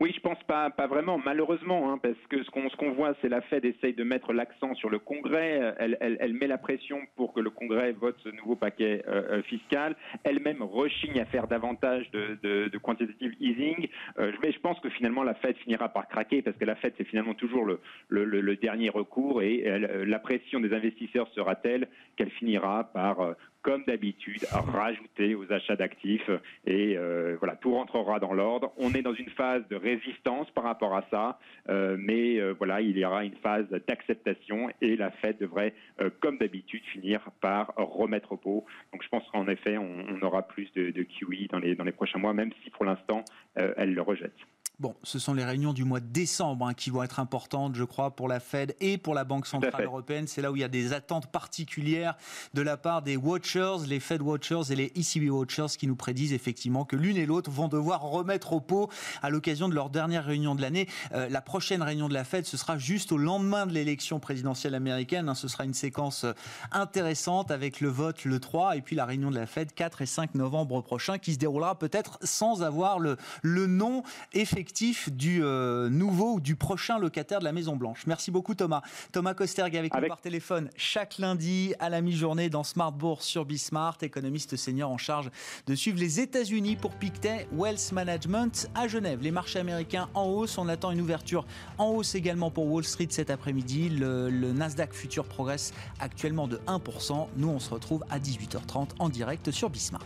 Oui, 0.00 0.12
je 0.14 0.20
pense 0.20 0.42
pas, 0.44 0.70
pas 0.70 0.86
vraiment, 0.86 1.18
malheureusement, 1.24 1.92
hein, 1.92 1.98
parce 1.98 2.18
que 2.28 2.42
ce 2.42 2.50
qu'on 2.50 2.68
ce 2.68 2.76
qu'on 2.76 2.92
voit, 2.92 3.14
c'est 3.22 3.28
la 3.28 3.40
Fed 3.42 3.64
essaye 3.64 3.94
de 3.94 4.04
mettre 4.04 4.32
l'accent 4.32 4.74
sur 4.74 4.90
le 4.90 4.98
Congrès. 4.98 5.74
Elle, 5.78 5.96
elle, 6.00 6.34
met 6.34 6.46
la 6.46 6.58
pression 6.58 7.00
pour 7.16 7.32
que 7.32 7.40
le 7.40 7.50
Congrès 7.50 7.92
vote 7.92 8.16
ce 8.24 8.28
nouveau 8.30 8.56
paquet 8.56 9.04
euh, 9.06 9.38
euh 9.38 9.42
fiscal. 9.42 9.94
Elle-même 10.24 10.62
rechigne 10.62 11.20
à 11.20 11.26
faire 11.26 11.46
davantage 11.46 12.10
de, 12.10 12.70
quantitative 12.78 13.34
easing. 13.40 13.88
Euh, 14.18 14.32
mais 14.42 14.52
je 14.52 14.60
pense 14.60 14.78
que 14.80 14.88
finalement 14.90 15.22
la 15.22 15.34
Fed 15.34 15.56
finira 15.58 15.88
par 15.88 16.08
craquer 16.08 16.42
parce 16.42 16.56
que 16.56 16.64
la 16.64 16.74
Fed 16.76 16.94
c'est 16.98 17.04
finalement 17.04 17.34
toujours 17.34 17.66
le, 18.08 18.56
dernier 18.56 18.88
recours 18.88 19.42
et 19.42 19.64
la 20.06 20.18
pression 20.18 20.60
des 20.60 20.72
investisseurs 20.72 21.28
sera 21.34 21.54
telle 21.54 21.88
qu'elle 22.16 22.30
finira 22.30 22.84
par 22.92 23.20
euh, 23.20 23.34
comme 23.64 23.82
d'habitude, 23.84 24.46
rajouter 24.52 25.34
aux 25.34 25.50
achats 25.50 25.74
d'actifs 25.74 26.30
et 26.66 26.96
euh, 26.96 27.36
voilà, 27.40 27.56
tout 27.56 27.72
rentrera 27.72 28.20
dans 28.20 28.34
l'ordre. 28.34 28.72
On 28.76 28.92
est 28.92 29.00
dans 29.00 29.14
une 29.14 29.30
phase 29.30 29.66
de 29.68 29.76
résistance 29.76 30.50
par 30.50 30.64
rapport 30.64 30.94
à 30.94 31.02
ça, 31.10 31.38
euh, 31.70 31.96
mais 31.98 32.38
euh, 32.38 32.54
voilà, 32.56 32.82
il 32.82 32.96
y 32.96 33.04
aura 33.04 33.24
une 33.24 33.36
phase 33.36 33.66
d'acceptation 33.88 34.68
et 34.82 34.96
la 34.96 35.10
Fed 35.10 35.38
devrait, 35.38 35.74
comme 36.20 36.36
d'habitude, 36.36 36.82
finir 36.92 37.20
par 37.40 37.72
remettre 37.76 38.32
au 38.32 38.36
pot. 38.36 38.66
Donc 38.92 39.02
je 39.02 39.08
pense 39.08 39.26
qu'en 39.32 39.48
effet, 39.48 39.78
on, 39.78 40.22
aura 40.22 40.42
plus 40.42 40.70
de, 40.74 40.90
de 40.90 41.02
QE 41.02 41.48
dans 41.50 41.58
les, 41.58 41.92
prochains 41.92 42.18
mois, 42.18 42.34
même 42.34 42.50
si 42.62 42.70
pour 42.70 42.84
l'instant, 42.84 43.24
elle 43.54 43.94
le 43.94 44.02
rejette. 44.02 44.34
Bon, 44.80 44.96
ce 45.04 45.20
sont 45.20 45.34
les 45.34 45.44
réunions 45.44 45.72
du 45.72 45.84
mois 45.84 46.00
de 46.00 46.06
décembre 46.06 46.66
hein, 46.66 46.74
qui 46.74 46.90
vont 46.90 47.04
être 47.04 47.20
importantes, 47.20 47.76
je 47.76 47.84
crois, 47.84 48.10
pour 48.16 48.26
la 48.26 48.40
Fed 48.40 48.74
et 48.80 48.98
pour 48.98 49.14
la 49.14 49.22
Banque 49.22 49.46
Centrale 49.46 49.84
Européenne. 49.84 50.26
C'est 50.26 50.42
là 50.42 50.50
où 50.50 50.56
il 50.56 50.62
y 50.62 50.64
a 50.64 50.68
des 50.68 50.92
attentes 50.92 51.28
particulières 51.28 52.16
de 52.54 52.60
la 52.60 52.76
part 52.76 53.02
des 53.02 53.16
watchers, 53.16 53.76
les 53.86 54.00
Fed 54.00 54.20
watchers 54.20 54.72
et 54.72 54.74
les 54.74 54.92
ECB 54.96 55.30
watchers 55.30 55.76
qui 55.78 55.86
nous 55.86 55.94
prédisent 55.94 56.32
effectivement 56.32 56.84
que 56.84 56.96
l'une 56.96 57.16
et 57.16 57.24
l'autre 57.24 57.52
vont 57.52 57.68
devoir 57.68 58.02
remettre 58.02 58.52
au 58.52 58.58
pot 58.58 58.90
à 59.22 59.30
l'occasion 59.30 59.68
de 59.68 59.76
leur 59.76 59.90
dernière 59.90 60.24
réunion 60.24 60.56
de 60.56 60.62
l'année. 60.62 60.88
Euh, 61.12 61.28
la 61.28 61.40
prochaine 61.40 61.80
réunion 61.80 62.08
de 62.08 62.14
la 62.14 62.24
Fed, 62.24 62.44
ce 62.44 62.56
sera 62.56 62.76
juste 62.76 63.12
au 63.12 63.16
lendemain 63.16 63.66
de 63.66 63.72
l'élection 63.72 64.18
présidentielle 64.18 64.74
américaine. 64.74 65.28
Hein. 65.28 65.36
Ce 65.36 65.46
sera 65.46 65.64
une 65.64 65.74
séquence 65.74 66.24
euh, 66.24 66.32
intéressante 66.72 67.52
avec 67.52 67.80
le 67.80 67.90
vote 67.90 68.24
le 68.24 68.40
3 68.40 68.76
et 68.76 68.82
puis 68.82 68.96
la 68.96 69.04
réunion 69.04 69.30
de 69.30 69.36
la 69.36 69.46
Fed 69.46 69.72
4 69.72 70.02
et 70.02 70.06
5 70.06 70.34
novembre 70.34 70.82
prochain 70.82 71.18
qui 71.18 71.32
se 71.32 71.38
déroulera 71.38 71.78
peut-être 71.78 72.18
sans 72.24 72.64
avoir 72.64 72.98
le, 72.98 73.16
le 73.42 73.68
nom 73.68 74.02
effectif 74.32 74.63
du 75.10 75.42
euh, 75.42 75.88
nouveau 75.88 76.34
ou 76.34 76.40
du 76.40 76.56
prochain 76.56 76.98
locataire 76.98 77.38
de 77.38 77.44
la 77.44 77.52
Maison 77.52 77.76
Blanche. 77.76 78.06
Merci 78.06 78.30
beaucoup 78.30 78.54
Thomas. 78.54 78.82
Thomas 79.12 79.34
Kosterg 79.34 79.76
avec, 79.76 79.94
avec, 79.94 80.04
nous 80.04 80.08
par 80.08 80.20
téléphone 80.20 80.70
chaque 80.76 81.18
lundi 81.18 81.74
à 81.78 81.88
la 81.88 82.00
mi-journée 82.00 82.48
dans 82.48 82.64
Smart 82.64 82.92
Bourse 82.92 83.26
sur 83.26 83.44
Bismart, 83.44 83.98
économiste 84.02 84.56
senior 84.56 84.90
en 84.90 84.98
charge 84.98 85.30
de 85.66 85.74
suivre 85.74 85.98
les 85.98 86.20
États-Unis 86.20 86.76
pour 86.76 86.92
Pictet 86.92 87.46
Wealth 87.52 87.92
Management 87.92 88.70
à 88.74 88.88
Genève. 88.88 89.20
Les 89.22 89.30
marchés 89.30 89.58
américains 89.58 90.08
en 90.14 90.26
hausse, 90.26 90.58
on 90.58 90.68
attend 90.68 90.90
une 90.90 91.00
ouverture 91.00 91.46
en 91.78 91.90
hausse 91.90 92.14
également 92.14 92.50
pour 92.50 92.66
Wall 92.66 92.84
Street 92.84 93.08
cet 93.10 93.30
après-midi. 93.30 93.88
Le, 93.90 94.30
le 94.30 94.52
Nasdaq 94.52 94.92
futur 94.92 95.24
progresse 95.24 95.72
actuellement 96.00 96.48
de 96.48 96.58
1%. 96.66 97.28
Nous 97.36 97.48
on 97.48 97.58
se 97.58 97.70
retrouve 97.70 98.04
à 98.10 98.18
18h30 98.18 98.90
en 98.98 99.08
direct 99.08 99.50
sur 99.50 99.70
Bismart. 99.70 100.04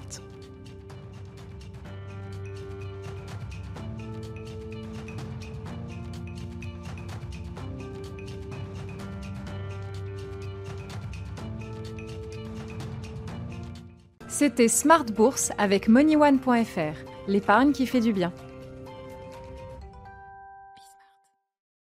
C'était 14.39 14.69
Smart 14.69 15.05
Bourse 15.05 15.51
avec 15.59 15.89
MoneyOne.fr, 15.89 16.95
l'épargne 17.27 17.73
qui 17.73 17.89
fait 17.89 17.99
du 17.99 18.13
bien. 18.13 18.33